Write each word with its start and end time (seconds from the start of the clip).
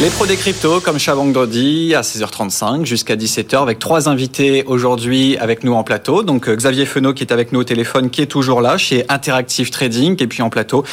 Les 0.00 0.08
pros 0.08 0.24
des 0.24 0.36
cryptos, 0.36 0.80
comme 0.80 0.98
chaque 0.98 1.16
vendredi, 1.16 1.94
à 1.94 2.00
16h35 2.00 2.86
jusqu'à 2.86 3.16
17h, 3.16 3.60
avec 3.60 3.78
trois 3.78 4.08
invités 4.08 4.64
aujourd'hui 4.64 5.36
avec 5.36 5.62
nous 5.62 5.74
en 5.74 5.84
plateau. 5.84 6.22
Donc 6.22 6.48
euh, 6.48 6.56
Xavier 6.56 6.86
Fenot 6.86 7.12
qui 7.12 7.22
est 7.22 7.34
avec 7.34 7.52
nous 7.52 7.60
au 7.60 7.64
téléphone, 7.64 8.08
qui 8.08 8.22
est 8.22 8.26
toujours 8.26 8.62
là 8.62 8.78
chez 8.78 9.04
Interactive 9.10 9.68
Trading. 9.68 10.16
Et 10.22 10.26
puis 10.26 10.40
en 10.40 10.48
plateau, 10.48 10.84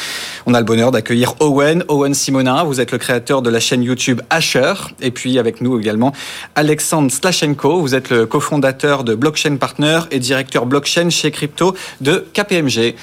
on 0.44 0.52
a 0.52 0.58
le 0.58 0.66
bonheur 0.66 0.90
d'accueillir 0.90 1.36
Owen, 1.40 1.84
Owen 1.88 2.12
Simonin. 2.12 2.64
Vous 2.64 2.82
êtes 2.82 2.92
le 2.92 2.98
créateur 2.98 3.40
de 3.40 3.48
la 3.48 3.60
chaîne 3.60 3.82
YouTube 3.82 4.20
Asher. 4.28 4.74
Et 5.00 5.10
puis 5.10 5.38
avec 5.38 5.62
nous 5.62 5.80
également 5.80 6.12
Alexandre 6.54 7.10
Slashenko. 7.10 7.80
Vous 7.80 7.94
êtes 7.94 8.10
le 8.10 8.26
cofondateur 8.26 9.04
de 9.04 9.14
Blockchain 9.14 9.56
Partner 9.56 10.00
et 10.10 10.18
directeur 10.18 10.66
blockchain 10.66 11.08
chez 11.08 11.30
Crypto 11.30 11.74
de 12.02 12.26
KPMG. 12.34 12.94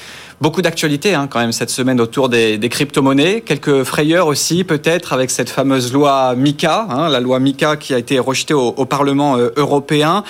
Beaucoup 0.42 0.62
d'actualités 0.62 1.14
hein, 1.14 1.28
quand 1.30 1.40
même 1.40 1.54
cette 1.54 1.70
semaine 1.70 2.02
autour 2.02 2.28
des, 2.30 2.58
des 2.58 2.70
crypto-monnaies. 2.70 3.42
Quelques 3.42 3.84
frayeurs 3.84 4.28
aussi 4.28 4.64
peut-être 4.64 5.14
avec 5.14 5.32
cette 5.32 5.50
fameuse 5.50 5.94
loi 5.94 6.36
MICA, 6.36 6.88
hein, 6.90 7.10
la 7.10 7.22
loi 7.22 7.40
MICA 7.40 7.78
qui 7.78 7.94
a 7.94 7.98
été 7.98 8.20
rejetée 8.20 8.54
au, 8.54 8.68
au 8.76 8.86
Parlement 8.86 9.38
euh, 9.38 9.50
européen. 9.56 10.24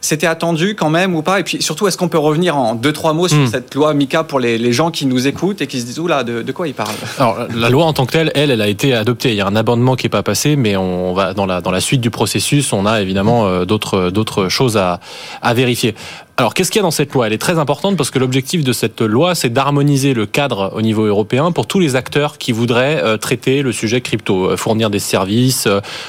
C'était 0.00 0.26
attendu 0.26 0.74
quand 0.74 0.90
même 0.90 1.14
ou 1.14 1.22
pas? 1.22 1.40
Et 1.40 1.44
puis 1.44 1.62
surtout, 1.62 1.86
est-ce 1.88 1.96
qu'on 1.96 2.08
peut 2.08 2.18
revenir 2.18 2.58
en 2.58 2.74
deux, 2.74 2.92
trois 2.92 3.14
mots 3.14 3.26
sur 3.26 3.38
Hmm. 3.38 3.46
cette 3.46 3.74
loi 3.74 3.94
MICA 3.94 4.22
pour 4.22 4.38
les, 4.38 4.58
les 4.58 4.72
gens 4.74 4.90
qui 4.90 5.06
nous 5.06 5.26
écoutent 5.26 5.62
et 5.62 5.66
qui 5.66 5.80
se 5.80 5.86
disent, 5.86 5.98
oula, 5.98 6.24
de, 6.24 6.42
de 6.42 6.52
quoi 6.52 6.68
ils 6.68 6.74
parlent 6.74 6.94
Alors, 7.18 7.38
la 7.56 7.70
loi 7.70 7.86
en 7.86 7.94
tant 7.94 8.04
que 8.04 8.12
telle, 8.12 8.30
elle, 8.34 8.50
elle 8.50 8.60
a 8.60 8.68
été 8.68 8.92
adoptée. 8.92 9.30
Il 9.30 9.36
y 9.36 9.40
a 9.40 9.46
un 9.46 9.56
amendement 9.56 9.96
qui 9.96 10.04
est 10.06 10.10
pas 10.10 10.22
passé, 10.22 10.56
mais 10.56 10.76
on 10.76 11.14
va 11.14 11.32
dans 11.32 11.46
la 11.46 11.62
dans 11.62 11.70
la 11.70 11.80
suite 11.80 12.02
du 12.02 12.10
processus, 12.10 12.74
on 12.74 12.84
a 12.84 13.00
évidemment 13.00 13.46
euh, 13.46 13.64
d'autres 13.64 14.10
d'autres 14.10 14.50
choses 14.50 14.76
à 14.76 15.00
à 15.40 15.54
vérifier. 15.54 15.94
Alors, 16.36 16.52
qu'est-ce 16.52 16.72
qu'il 16.72 16.80
y 16.80 16.82
a 16.82 16.82
dans 16.82 16.90
cette 16.90 17.12
loi? 17.14 17.28
Elle 17.28 17.32
est 17.32 17.38
très 17.38 17.60
importante 17.60 17.96
parce 17.96 18.10
que 18.10 18.18
l'objectif 18.18 18.64
de 18.64 18.72
cette 18.72 19.00
loi, 19.02 19.36
c'est 19.36 19.50
d'harmoniser 19.50 20.14
le 20.14 20.26
cadre 20.26 20.72
au 20.74 20.82
niveau 20.82 21.04
européen 21.04 21.52
pour 21.52 21.68
tous 21.68 21.78
les 21.78 21.94
acteurs 21.94 22.38
qui 22.38 22.50
voudraient 22.50 23.00
euh, 23.04 23.16
traiter 23.16 23.62
le 23.62 23.70
sujet 23.70 24.00
crypto, 24.00 24.50
euh, 24.50 24.56
fournir 24.56 24.90
des 24.90 24.98
services, 24.98 25.68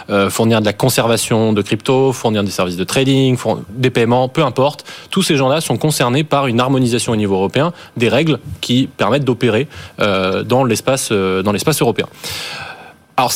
euh, 0.09 0.30
fournir 0.31 0.61
de 0.61 0.66
la 0.66 0.73
conservation 0.73 1.53
de 1.53 1.61
crypto, 1.61 2.11
fournir 2.11 2.44
des 2.44 2.49
services 2.49 2.75
de 2.75 2.83
trading, 2.83 3.38
des 3.69 3.91
paiements, 3.91 4.27
peu 4.27 4.44
importe. 4.44 4.83
Tous 5.11 5.22
ces 5.22 5.36
gens-là 5.36 5.61
sont 5.61 5.77
concernés 5.77 6.23
par 6.23 6.47
une 6.47 6.59
harmonisation 6.59 7.14
au 7.14 7.17
niveau 7.17 7.36
européen 7.36 7.71
des 7.95 8.09
règles 8.09 8.39
qui 8.61 8.89
permettent 8.97 9.25
d'opérer 9.25 9.67
dans 9.99 10.64
l'espace 10.64 11.11
dans 11.11 11.52
l'espace 11.52 11.81
européen. 11.81 12.08
Alors, 13.17 13.31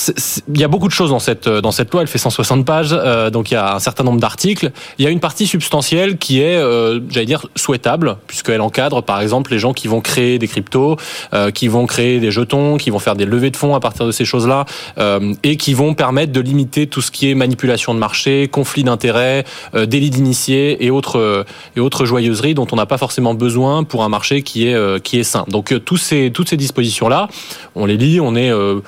il 0.54 0.60
y 0.60 0.64
a 0.66 0.68
beaucoup 0.68 0.90
de 0.90 0.94
choses 0.94 1.12
dans 1.12 1.20
cette 1.20 1.48
dans 1.48 1.72
cette 1.72 1.92
loi. 1.94 2.02
Elle 2.02 2.08
fait 2.08 2.18
160 2.18 2.66
pages, 2.66 2.90
euh, 2.92 3.30
donc 3.30 3.50
il 3.50 3.54
y 3.54 3.58
a 3.58 3.76
un 3.76 3.80
certain 3.80 4.04
nombre 4.04 4.20
d'articles. 4.20 4.72
Il 4.98 5.06
y 5.06 5.08
a 5.08 5.10
une 5.10 5.22
partie 5.22 5.48
substantielle 5.48 6.18
qui 6.18 6.42
est, 6.42 6.58
euh, 6.58 7.00
j'allais 7.10 7.26
dire, 7.26 7.48
souhaitable, 7.56 8.18
puisqu'elle 8.28 8.60
encadre, 8.60 9.02
par 9.02 9.22
exemple, 9.22 9.52
les 9.52 9.60
gens 9.60 9.72
qui 9.72 9.88
vont 9.88 10.02
créer 10.02 10.38
des 10.38 10.50
cryptos, 10.50 10.98
euh, 11.34 11.52
qui 11.52 11.70
vont 11.70 11.86
créer 11.86 12.20
des 12.20 12.30
jetons, 12.30 12.76
qui 12.76 12.90
vont 12.90 13.00
faire 13.00 13.16
des 13.16 13.26
levées 13.26 13.52
de 13.52 13.58
fonds 13.58 13.74
à 13.74 13.80
partir 13.80 14.06
de 14.06 14.12
ces 14.12 14.26
choses-là, 14.26 14.66
euh, 14.98 15.34
et 15.44 15.56
qui 15.56 15.74
vont 15.74 15.94
permettre 15.94 16.34
de 16.34 16.42
limiter 16.42 16.88
tout 16.88 17.02
ce 17.02 17.10
qui 17.10 17.30
est 17.30 17.36
manipulation 17.36 17.94
de 17.94 18.00
marché, 18.00 18.50
conflit 18.50 18.84
d'intérêts, 18.84 19.46
euh, 19.76 19.86
délit 19.86 20.10
d'initiés 20.10 20.86
et 20.86 20.92
autres 20.92 21.18
euh, 21.18 21.44
et 21.76 21.80
autres 21.80 22.06
joyeuseries 22.06 22.54
dont 22.54 22.68
on 22.72 22.76
n'a 22.76 22.86
pas 22.86 22.98
forcément 22.98 23.34
besoin 23.34 23.84
pour 23.84 24.04
un 24.04 24.10
marché 24.10 24.42
qui 24.42 24.68
est 24.68 24.74
euh, 24.74 25.00
qui 25.00 25.20
est 25.20 25.24
sain. 25.24 25.46
Donc 25.48 25.72
euh, 25.72 25.80
tous 25.80 25.98
ces 25.98 26.32
toutes 26.32 26.50
ces 26.50 26.58
dispositions 26.58 27.10
là, 27.10 27.28
on 27.76 27.86
les 27.86 27.98
lit, 27.98 28.20
on 28.20 28.36
est 28.36 28.52
euh, 28.52 28.80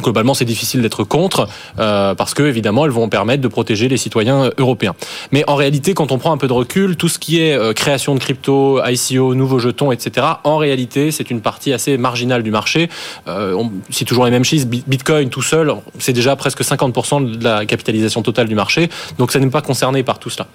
globalement 0.00 0.34
c'est 0.34 0.44
difficile 0.44 0.82
d'être 0.82 1.04
contre 1.04 1.48
euh, 1.78 2.14
parce 2.14 2.34
que 2.34 2.42
évidemment 2.42 2.84
elles 2.84 2.90
vont 2.90 3.08
permettre 3.08 3.42
de 3.42 3.48
protéger 3.48 3.88
les 3.88 3.96
citoyens 3.96 4.50
européens. 4.58 4.94
Mais 5.32 5.44
en 5.48 5.54
réalité, 5.56 5.94
quand 5.94 6.12
on 6.12 6.18
prend 6.18 6.32
un 6.32 6.36
peu 6.38 6.48
de 6.48 6.52
recul, 6.52 6.96
tout 6.96 7.08
ce 7.08 7.18
qui 7.18 7.40
est 7.40 7.52
euh, 7.56 7.72
création 7.72 8.14
de 8.14 8.20
crypto, 8.20 8.80
ICO, 8.84 9.34
nouveaux 9.34 9.58
jetons, 9.58 9.92
etc. 9.92 10.26
En 10.44 10.56
réalité, 10.56 11.10
c'est 11.10 11.30
une 11.30 11.40
partie 11.40 11.72
assez 11.72 11.96
marginale 11.98 12.42
du 12.42 12.50
marché. 12.50 12.88
Euh, 13.28 13.54
on 13.54 13.70
cite 13.90 14.08
toujours 14.08 14.24
les 14.24 14.30
mêmes 14.30 14.44
chiffres. 14.44 14.66
Bi- 14.66 14.84
Bitcoin 14.86 15.28
tout 15.30 15.42
seul, 15.42 15.72
c'est 15.98 16.12
déjà 16.12 16.36
presque 16.36 16.62
50% 16.62 17.38
de 17.38 17.44
la 17.44 17.66
capitalisation 17.66 18.22
totale 18.22 18.48
du 18.48 18.54
marché. 18.54 18.88
Donc 19.18 19.32
ça 19.32 19.38
n'est 19.38 19.46
pas 19.50 19.62
concerné 19.62 20.02
par 20.02 20.18
tout 20.18 20.30
cela. 20.30 20.46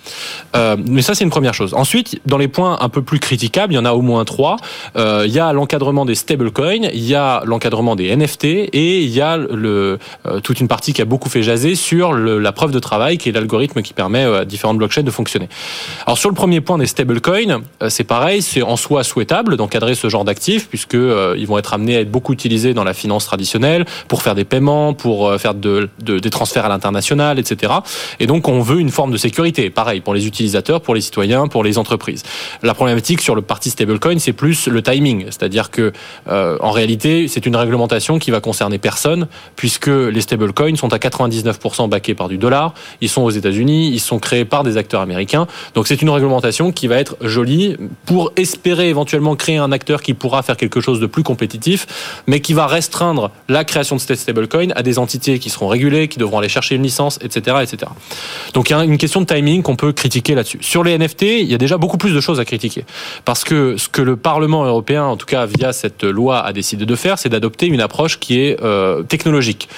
Euh, 0.56 0.76
mais 0.88 1.02
ça, 1.02 1.16
c'est 1.16 1.24
une 1.24 1.30
première 1.30 1.54
chose. 1.54 1.74
Ensuite, 1.74 2.20
dans 2.26 2.38
les 2.38 2.48
points 2.48 2.78
un 2.82 2.90
peu 2.90 3.02
plus 3.02 3.20
critiquables, 3.20 3.74
il 3.74 3.76
y 3.76 3.80
en 3.80 3.86
a 3.86 3.94
au 3.94 4.02
moins 4.02 4.24
trois. 4.26 4.58
Il 4.96 5.32
y 5.32 5.40
a 5.40 5.54
l'encadrement 5.54 6.06
des 6.06 6.16
stablecoins, 6.16 6.90
il 6.94 7.04
y 7.06 7.16
a 7.16 7.42
l'encadrement 7.46 7.96
des 7.96 8.16
NFT 8.16 8.46
et 8.46 9.02
il 9.02 9.10
y 9.10 9.22
a 9.22 9.35
euh, 9.38 9.98
toute 10.44 10.60
une 10.60 10.68
partie 10.68 10.94
qui 10.94 11.02
a 11.02 11.06
beaucoup 11.06 11.30
fait 11.30 11.44
jaser 11.44 11.76
sur 11.76 12.14
la 12.14 12.52
preuve 12.52 12.72
de 12.72 12.80
travail, 12.80 13.18
qui 13.18 13.30
est 13.30 13.32
l'algorithme 13.32 13.82
qui 13.82 13.94
permet 13.94 14.24
euh, 14.26 14.42
à 14.42 14.46
différentes 14.46 14.78
blockchains 14.78 15.04
de 15.04 15.12
fonctionner. 15.12 15.50
Alors 16.06 16.18
sur 16.18 16.30
le 16.30 16.36
premier 16.36 16.62
point 16.62 16.78
des 16.78 16.86
stablecoins, 16.86 17.62
euh, 17.82 17.90
c'est 17.90 18.04
pareil, 18.04 18.42
c'est 18.42 18.62
en 18.62 18.76
soi 18.78 19.04
souhaitable 19.04 19.58
d'encadrer 19.58 19.96
ce 19.96 20.10
genre 20.10 20.26
d'actifs 20.26 20.68
puisque 20.70 20.94
ils 20.96 21.46
vont 21.48 21.58
être 21.58 21.74
amenés 21.74 21.98
à 21.98 22.02
être 22.02 22.12
beaucoup 22.12 22.34
utilisés 22.34 22.74
dans 22.74 22.84
la 22.84 22.94
finance 22.94 23.26
traditionnelle 23.26 23.86
pour 24.08 24.22
faire 24.22 24.36
des 24.36 24.46
paiements, 24.46 24.94
pour 24.94 25.34
faire 25.40 25.54
de, 25.54 25.90
de- 26.02 26.20
des 26.20 26.30
transferts 26.30 26.66
à 26.66 26.70
l'international, 26.70 27.40
etc. 27.40 27.74
Et 28.20 28.28
donc 28.28 28.48
on 28.48 28.62
veut 28.62 28.80
une 28.80 28.90
forme 28.92 29.12
de 29.12 29.18
sécurité, 29.18 29.70
pareil 29.70 30.02
pour 30.02 30.14
les 30.14 30.28
utilisateurs, 30.28 30.82
pour 30.82 30.96
les 30.96 31.02
citoyens, 31.02 31.48
pour 31.48 31.64
les 31.64 31.78
entreprises. 31.78 32.24
La 32.64 32.74
problématique 32.74 33.22
sur 33.22 33.36
le 33.36 33.42
parti 33.42 33.70
stablecoin, 33.70 34.20
c'est 34.20 34.34
plus 34.34 34.68
le 34.68 34.82
timing, 34.82 35.26
c'est-à-dire 35.26 35.70
que 35.72 35.92
en 36.28 36.72
réalité, 36.72 37.28
c'est 37.28 37.46
une 37.46 37.56
réglementation 37.56 38.20
qui 38.20 38.32
va 38.32 38.40
concerner 38.40 38.78
personne 38.78 39.15
puisque 39.56 39.88
les 39.88 40.22
stablecoins 40.22 40.76
sont 40.76 40.94
à 40.94 40.98
99% 40.98 41.90
backés 41.90 42.14
par 42.14 42.30
du 42.30 42.38
dollar, 42.38 42.74
ils 43.02 43.10
sont 43.10 43.22
aux 43.22 43.30
États-Unis, 43.30 43.92
ils 43.92 44.00
sont 44.00 44.20
créés 44.20 44.46
par 44.46 44.64
des 44.64 44.78
acteurs 44.78 45.02
américains. 45.02 45.48
Donc 45.74 45.88
c'est 45.88 46.02
une 46.02 46.10
réglementation 46.10 46.72
qui 46.72 46.88
va 46.88 46.98
être 46.98 47.18
jolie 47.22 47.78
pour 48.06 48.32
espérer 48.36 48.90
éventuellement 48.90 49.36
créer 49.36 49.58
un 49.58 49.72
acteur 49.72 50.02
qui 50.02 50.14
pourra 50.14 50.44
faire 50.44 50.58
quelque 50.58 50.82
chose 50.82 51.00
de 51.00 51.06
plus 51.06 51.24
compétitif, 51.24 52.24
mais 52.28 52.40
qui 52.40 52.54
va 52.54 52.68
restreindre 52.68 53.32
la 53.50 53.64
création 53.64 53.96
de 53.96 54.02
ces 54.02 54.16
stablecoins 54.16 54.72
à 54.76 54.84
des 54.84 55.00
entités 55.00 55.40
qui 55.40 55.50
seront 55.50 55.68
régulées, 55.68 56.08
qui 56.08 56.20
devront 56.20 56.40
aller 56.40 56.50
chercher 56.50 56.76
une 56.76 56.84
licence, 56.84 57.20
etc., 57.22 57.58
etc. 57.64 57.92
Donc 58.54 58.70
il 58.70 58.74
y 58.74 58.76
a 58.76 58.84
une 58.84 58.98
question 58.98 59.22
de 59.22 59.26
timing 59.26 59.62
qu'on 59.62 59.76
peut 59.76 59.92
critiquer 59.92 60.36
là-dessus. 60.36 60.60
Sur 60.62 60.84
les 60.84 60.98
NFT, 60.98 61.24
il 61.24 61.52
y 61.52 61.54
a 61.54 61.58
déjà 61.58 61.78
beaucoup 61.78 61.98
plus 61.98 62.14
de 62.14 62.22
choses 62.22 62.40
à 62.40 62.46
critiquer. 62.46 62.86
Parce 63.24 63.44
que 63.44 63.78
ce 63.78 63.90
que 63.90 64.02
le 64.02 64.16
Parlement 64.16 64.66
européen, 64.66 65.04
en 65.06 65.18
tout 65.18 65.26
cas 65.26 65.46
via 65.46 65.74
cette 65.74 66.04
loi, 66.04 66.42
a 66.46 66.54
décidé 66.54 66.86
de 66.86 66.96
faire, 66.96 67.20
c'est 67.20 67.30
d'adopter 67.30 67.68
une 67.68 67.82
approche 67.82 68.20
qui 68.20 68.40
est 68.40 68.62
euh, 68.64 69.04
technologique 69.08 69.70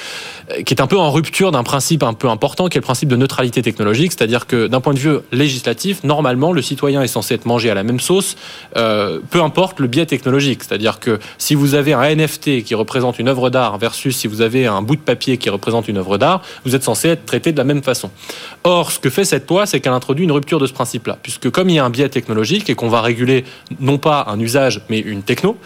qui 0.65 0.73
est 0.73 0.81
un 0.81 0.87
peu 0.87 0.97
en 0.97 1.11
rupture 1.11 1.51
d'un 1.51 1.63
principe 1.63 2.03
un 2.03 2.13
peu 2.13 2.29
important, 2.29 2.67
qui 2.67 2.77
est 2.77 2.81
le 2.81 2.85
principe 2.85 3.09
de 3.09 3.15
neutralité 3.15 3.61
technologique, 3.61 4.13
c'est-à-dire 4.13 4.47
que 4.47 4.67
d'un 4.67 4.79
point 4.79 4.93
de 4.93 4.99
vue 4.99 5.17
législatif, 5.31 6.03
normalement, 6.03 6.53
le 6.53 6.61
citoyen 6.61 7.01
est 7.01 7.07
censé 7.07 7.33
être 7.33 7.45
mangé 7.45 7.69
à 7.69 7.73
la 7.73 7.83
même 7.83 7.99
sauce, 7.99 8.37
euh, 8.77 9.19
peu 9.29 9.41
importe 9.41 9.79
le 9.79 9.87
biais 9.87 10.05
technologique. 10.05 10.63
C'est-à-dire 10.63 10.99
que 10.99 11.19
si 11.37 11.53
vous 11.53 11.75
avez 11.75 11.93
un 11.93 12.15
NFT 12.15 12.63
qui 12.63 12.75
représente 12.75 13.19
une 13.19 13.27
œuvre 13.27 13.49
d'art 13.49 13.77
versus 13.77 14.15
si 14.15 14.27
vous 14.27 14.41
avez 14.41 14.67
un 14.67 14.81
bout 14.81 14.95
de 14.95 15.01
papier 15.01 15.37
qui 15.37 15.49
représente 15.49 15.89
une 15.89 15.97
œuvre 15.97 16.17
d'art, 16.17 16.41
vous 16.63 16.75
êtes 16.75 16.83
censé 16.83 17.09
être 17.09 17.25
traité 17.25 17.51
de 17.51 17.57
la 17.57 17.65
même 17.65 17.83
façon. 17.83 18.09
Or, 18.63 18.91
ce 18.91 18.99
que 18.99 19.09
fait 19.09 19.25
cette 19.25 19.49
loi, 19.49 19.65
c'est 19.65 19.81
qu'elle 19.81 19.93
introduit 19.93 20.23
une 20.23 20.31
rupture 20.31 20.59
de 20.59 20.67
ce 20.67 20.73
principe-là, 20.73 21.17
puisque 21.21 21.49
comme 21.49 21.69
il 21.69 21.75
y 21.75 21.79
a 21.79 21.85
un 21.85 21.89
biais 21.89 22.09
technologique 22.09 22.69
et 22.69 22.75
qu'on 22.75 22.89
va 22.89 23.01
réguler 23.01 23.43
non 23.81 23.97
pas 23.97 24.25
un 24.29 24.39
usage, 24.39 24.81
mais 24.89 24.99
une 24.99 25.23
techno, 25.23 25.57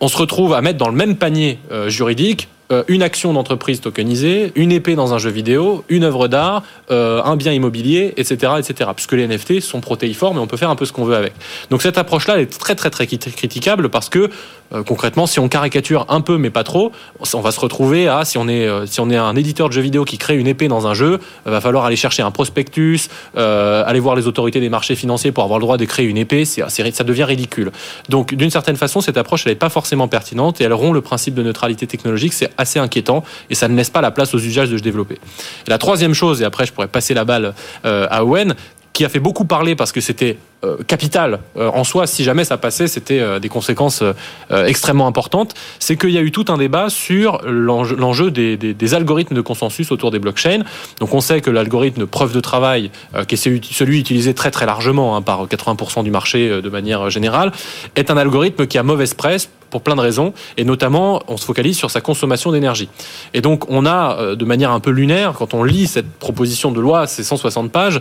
on 0.00 0.06
se 0.06 0.16
retrouve 0.16 0.54
à 0.54 0.60
mettre 0.60 0.78
dans 0.78 0.88
le 0.88 0.94
même 0.94 1.16
panier 1.16 1.58
euh, 1.72 1.88
juridique 1.88 2.48
une 2.88 3.02
action 3.02 3.32
d'entreprise 3.32 3.80
tokenisée, 3.80 4.52
une 4.54 4.72
épée 4.72 4.94
dans 4.94 5.14
un 5.14 5.18
jeu 5.18 5.30
vidéo, 5.30 5.84
une 5.88 6.04
œuvre 6.04 6.28
d'art, 6.28 6.62
euh, 6.90 7.22
un 7.24 7.36
bien 7.36 7.52
immobilier, 7.52 8.12
etc., 8.16 8.52
etc. 8.58 8.90
Puisque 8.94 9.12
les 9.12 9.26
NFT 9.26 9.60
sont 9.60 9.80
protéiformes 9.80 10.36
et 10.36 10.40
on 10.40 10.46
peut 10.46 10.56
faire 10.56 10.70
un 10.70 10.76
peu 10.76 10.84
ce 10.84 10.92
qu'on 10.92 11.04
veut 11.04 11.16
avec. 11.16 11.32
Donc 11.70 11.82
cette 11.82 11.98
approche-là, 11.98 12.40
est 12.40 12.58
très 12.58 12.74
très 12.74 12.90
très 12.90 13.06
crit- 13.06 13.18
critiquable 13.18 13.88
parce 13.88 14.08
que 14.08 14.30
euh, 14.74 14.82
concrètement, 14.82 15.26
si 15.26 15.40
on 15.40 15.48
caricature 15.48 16.04
un 16.10 16.20
peu 16.20 16.36
mais 16.36 16.50
pas 16.50 16.64
trop, 16.64 16.92
on 17.34 17.40
va 17.40 17.52
se 17.52 17.60
retrouver 17.60 18.06
à 18.08 18.24
si 18.24 18.36
on 18.36 18.48
est 18.48 18.66
euh, 18.66 18.84
si 18.84 19.00
on 19.00 19.08
est 19.08 19.16
un 19.16 19.34
éditeur 19.34 19.68
de 19.68 19.72
jeux 19.72 19.80
vidéo 19.80 20.04
qui 20.04 20.18
crée 20.18 20.36
une 20.36 20.46
épée 20.46 20.68
dans 20.68 20.86
un 20.86 20.94
jeu, 20.94 21.20
va 21.46 21.60
falloir 21.60 21.86
aller 21.86 21.96
chercher 21.96 22.22
un 22.22 22.30
prospectus, 22.30 23.08
euh, 23.36 23.82
aller 23.86 24.00
voir 24.00 24.14
les 24.14 24.26
autorités 24.26 24.60
des 24.60 24.68
marchés 24.68 24.94
financiers 24.94 25.32
pour 25.32 25.44
avoir 25.44 25.58
le 25.58 25.64
droit 25.64 25.78
de 25.78 25.84
créer 25.86 26.06
une 26.06 26.18
épée, 26.18 26.44
ça 26.44 27.04
devient 27.04 27.24
ridicule. 27.24 27.72
Donc 28.10 28.34
d'une 28.34 28.50
certaine 28.50 28.76
façon, 28.76 29.00
cette 29.00 29.16
approche 29.16 29.44
elle 29.46 29.52
n'est 29.52 29.56
pas 29.56 29.70
forcément 29.70 30.08
pertinente 30.08 30.60
et 30.60 30.64
elle 30.64 30.74
rompt 30.74 30.92
le 30.92 31.00
principe 31.00 31.34
de 31.34 31.42
neutralité 31.42 31.86
technologique, 31.86 32.34
assez 32.58 32.78
inquiétant 32.78 33.24
et 33.48 33.54
ça 33.54 33.68
ne 33.68 33.76
laisse 33.76 33.90
pas 33.90 34.02
la 34.02 34.10
place 34.10 34.34
aux 34.34 34.38
usages 34.38 34.70
de 34.70 34.76
se 34.76 34.82
développer. 34.82 35.18
La 35.66 35.78
troisième 35.78 36.14
chose, 36.14 36.42
et 36.42 36.44
après 36.44 36.66
je 36.66 36.72
pourrais 36.72 36.88
passer 36.88 37.14
la 37.14 37.24
balle 37.24 37.54
euh, 37.86 38.06
à 38.10 38.24
Owen, 38.24 38.54
qui 38.92 39.04
a 39.04 39.08
fait 39.08 39.20
beaucoup 39.20 39.44
parler 39.44 39.76
parce 39.76 39.92
que 39.92 40.00
c'était 40.00 40.38
euh, 40.64 40.78
capital 40.88 41.38
euh, 41.56 41.68
en 41.68 41.84
soi. 41.84 42.08
Si 42.08 42.24
jamais 42.24 42.42
ça 42.42 42.56
passait, 42.56 42.88
c'était 42.88 43.38
des 43.38 43.48
conséquences 43.48 44.02
extrêmement 44.50 45.06
importantes. 45.06 45.54
C'est 45.78 45.96
qu'il 45.96 46.10
y 46.10 46.18
a 46.18 46.20
eu 46.20 46.32
tout 46.32 46.46
un 46.48 46.58
débat 46.58 46.90
sur 46.90 47.40
l'enjeu 47.46 48.32
des, 48.32 48.94
algorithmes 48.94 49.36
de 49.36 49.40
consensus 49.40 49.92
autour 49.92 50.10
des 50.10 50.18
blockchains. 50.18 50.64
Donc 50.98 51.14
on 51.14 51.20
sait 51.20 51.40
que 51.40 51.50
l'algorithme 51.50 52.06
preuve 52.06 52.32
de 52.32 52.40
travail, 52.40 52.90
qui 53.28 53.36
est 53.36 53.38
celui, 53.38 54.00
utilisé 54.00 54.34
très 54.34 54.50
très 54.50 54.66
largement 54.66 55.14
hein, 55.14 55.22
par 55.22 55.46
80% 55.46 56.02
du 56.02 56.10
marché 56.10 56.60
de 56.60 56.68
manière 56.68 57.08
générale, 57.08 57.52
est 57.94 58.10
un 58.10 58.16
algorithme 58.16 58.66
qui 58.66 58.78
a 58.78 58.82
mauvaise 58.82 59.14
presse 59.14 59.48
pour 59.70 59.82
plein 59.82 59.96
de 59.96 60.00
raisons, 60.00 60.32
et 60.56 60.64
notamment 60.64 61.22
on 61.28 61.36
se 61.36 61.44
focalise 61.44 61.76
sur 61.76 61.90
sa 61.90 62.00
consommation 62.00 62.52
d'énergie. 62.52 62.88
Et 63.34 63.40
donc 63.40 63.68
on 63.68 63.86
a, 63.86 64.16
euh, 64.18 64.36
de 64.36 64.44
manière 64.44 64.70
un 64.70 64.80
peu 64.80 64.90
lunaire, 64.90 65.34
quand 65.34 65.54
on 65.54 65.64
lit 65.64 65.86
cette 65.86 66.10
proposition 66.10 66.72
de 66.72 66.80
loi, 66.80 67.06
c'est 67.06 67.24
160 67.24 67.70
pages, 67.70 68.00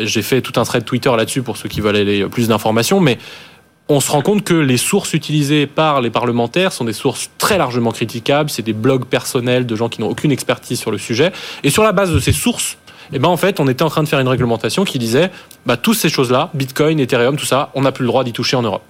j'ai 0.00 0.22
fait 0.22 0.40
tout 0.40 0.58
un 0.60 0.64
thread 0.64 0.84
Twitter 0.84 1.10
là-dessus 1.16 1.42
pour 1.42 1.56
ceux 1.56 1.68
qui 1.68 1.80
veulent 1.80 1.96
aller 1.96 2.26
plus 2.26 2.48
d'informations, 2.48 3.00
mais 3.00 3.18
on 3.90 4.00
se 4.00 4.10
rend 4.10 4.20
compte 4.20 4.44
que 4.44 4.54
les 4.54 4.76
sources 4.76 5.14
utilisées 5.14 5.66
par 5.66 6.02
les 6.02 6.10
parlementaires 6.10 6.72
sont 6.72 6.84
des 6.84 6.92
sources 6.92 7.30
très 7.38 7.56
largement 7.56 7.90
critiquables. 7.90 8.50
C'est 8.50 8.62
des 8.62 8.74
blogs 8.74 9.06
personnels 9.06 9.64
de 9.64 9.76
gens 9.76 9.88
qui 9.88 10.02
n'ont 10.02 10.10
aucune 10.10 10.30
expertise 10.30 10.78
sur 10.78 10.90
le 10.90 10.98
sujet. 10.98 11.32
Et 11.64 11.70
sur 11.70 11.82
la 11.82 11.92
base 11.92 12.12
de 12.12 12.20
ces 12.20 12.32
sources, 12.32 12.76
eh 13.14 13.18
ben 13.18 13.28
en 13.28 13.38
on 13.58 13.68
était 13.68 13.82
en 13.82 13.88
train 13.88 14.02
de 14.02 14.08
faire 14.08 14.20
une 14.20 14.28
réglementation 14.28 14.84
qui 14.84 14.98
disait, 14.98 15.30
bah, 15.68 15.76
toutes 15.76 15.98
ces 15.98 16.08
choses-là, 16.08 16.48
Bitcoin, 16.54 16.98
Ethereum, 16.98 17.36
tout 17.36 17.44
ça, 17.44 17.68
on 17.74 17.82
n'a 17.82 17.92
plus 17.92 18.04
le 18.04 18.08
droit 18.08 18.24
d'y 18.24 18.32
toucher 18.32 18.56
en 18.56 18.62
Europe. 18.62 18.80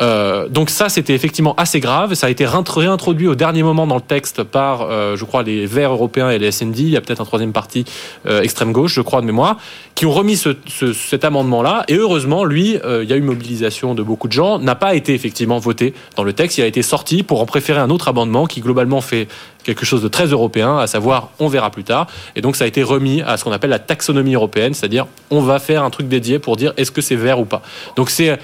Euh, 0.00 0.48
donc 0.48 0.70
ça, 0.70 0.88
c'était 0.88 1.14
effectivement 1.14 1.54
assez 1.56 1.78
grave. 1.78 2.14
Ça 2.14 2.26
a 2.26 2.30
été 2.30 2.46
réintroduit 2.46 3.28
au 3.28 3.34
dernier 3.34 3.62
moment 3.62 3.86
dans 3.86 3.96
le 3.96 4.00
texte 4.00 4.42
par, 4.42 4.82
euh, 4.82 5.16
je 5.16 5.24
crois, 5.26 5.42
les 5.42 5.66
Verts 5.66 5.92
européens 5.92 6.30
et 6.30 6.38
les 6.38 6.50
SND. 6.52 6.78
Il 6.78 6.88
y 6.88 6.96
a 6.96 7.02
peut-être 7.02 7.20
un 7.20 7.26
troisième 7.26 7.52
parti 7.52 7.84
euh, 8.26 8.40
extrême 8.40 8.72
gauche, 8.72 8.94
je 8.94 9.02
crois 9.02 9.20
de 9.20 9.26
mémoire, 9.26 9.58
qui 9.94 10.06
ont 10.06 10.10
remis 10.10 10.36
ce, 10.36 10.50
ce, 10.66 10.94
cet 10.94 11.24
amendement-là. 11.24 11.84
Et 11.88 11.96
heureusement, 11.96 12.44
lui, 12.44 12.78
il 12.82 13.08
y 13.08 13.12
a 13.12 13.16
eu 13.16 13.20
mobilisation 13.20 13.94
de 13.94 14.02
beaucoup 14.02 14.28
de 14.28 14.32
gens, 14.32 14.58
n'a 14.58 14.74
pas 14.74 14.94
été 14.94 15.12
effectivement 15.12 15.58
voté 15.58 15.92
dans 16.16 16.24
le 16.24 16.32
texte. 16.32 16.56
Il 16.56 16.62
a 16.62 16.66
été 16.66 16.82
sorti 16.82 17.22
pour 17.22 17.42
en 17.42 17.46
préférer 17.46 17.80
un 17.80 17.90
autre 17.90 18.08
amendement 18.08 18.46
qui 18.46 18.60
globalement 18.60 19.02
fait 19.02 19.28
quelque 19.66 19.84
chose 19.84 20.02
de 20.02 20.08
très 20.08 20.26
européen, 20.26 20.78
à 20.78 20.86
savoir 20.86 21.30
on 21.40 21.48
verra 21.48 21.70
plus 21.70 21.82
tard. 21.82 22.06
Et 22.36 22.40
donc 22.40 22.54
ça 22.54 22.64
a 22.64 22.66
été 22.68 22.82
remis 22.82 23.20
à 23.22 23.36
ce 23.36 23.44
qu'on 23.44 23.52
appelle 23.52 23.70
la 23.70 23.80
taxonomie 23.80 24.34
européenne, 24.34 24.74
c'est-à-dire 24.74 25.06
on 25.30 25.40
va 25.40 25.58
faire 25.58 25.82
un 25.82 25.90
truc 25.90 26.05
dédié 26.06 26.38
pour 26.38 26.56
dire 26.56 26.72
est-ce 26.76 26.90
que 26.90 27.00
c'est 27.00 27.16
vert 27.16 27.38
ou 27.38 27.44
pas. 27.44 27.62
Donc 27.96 28.10
c'est 28.10 28.38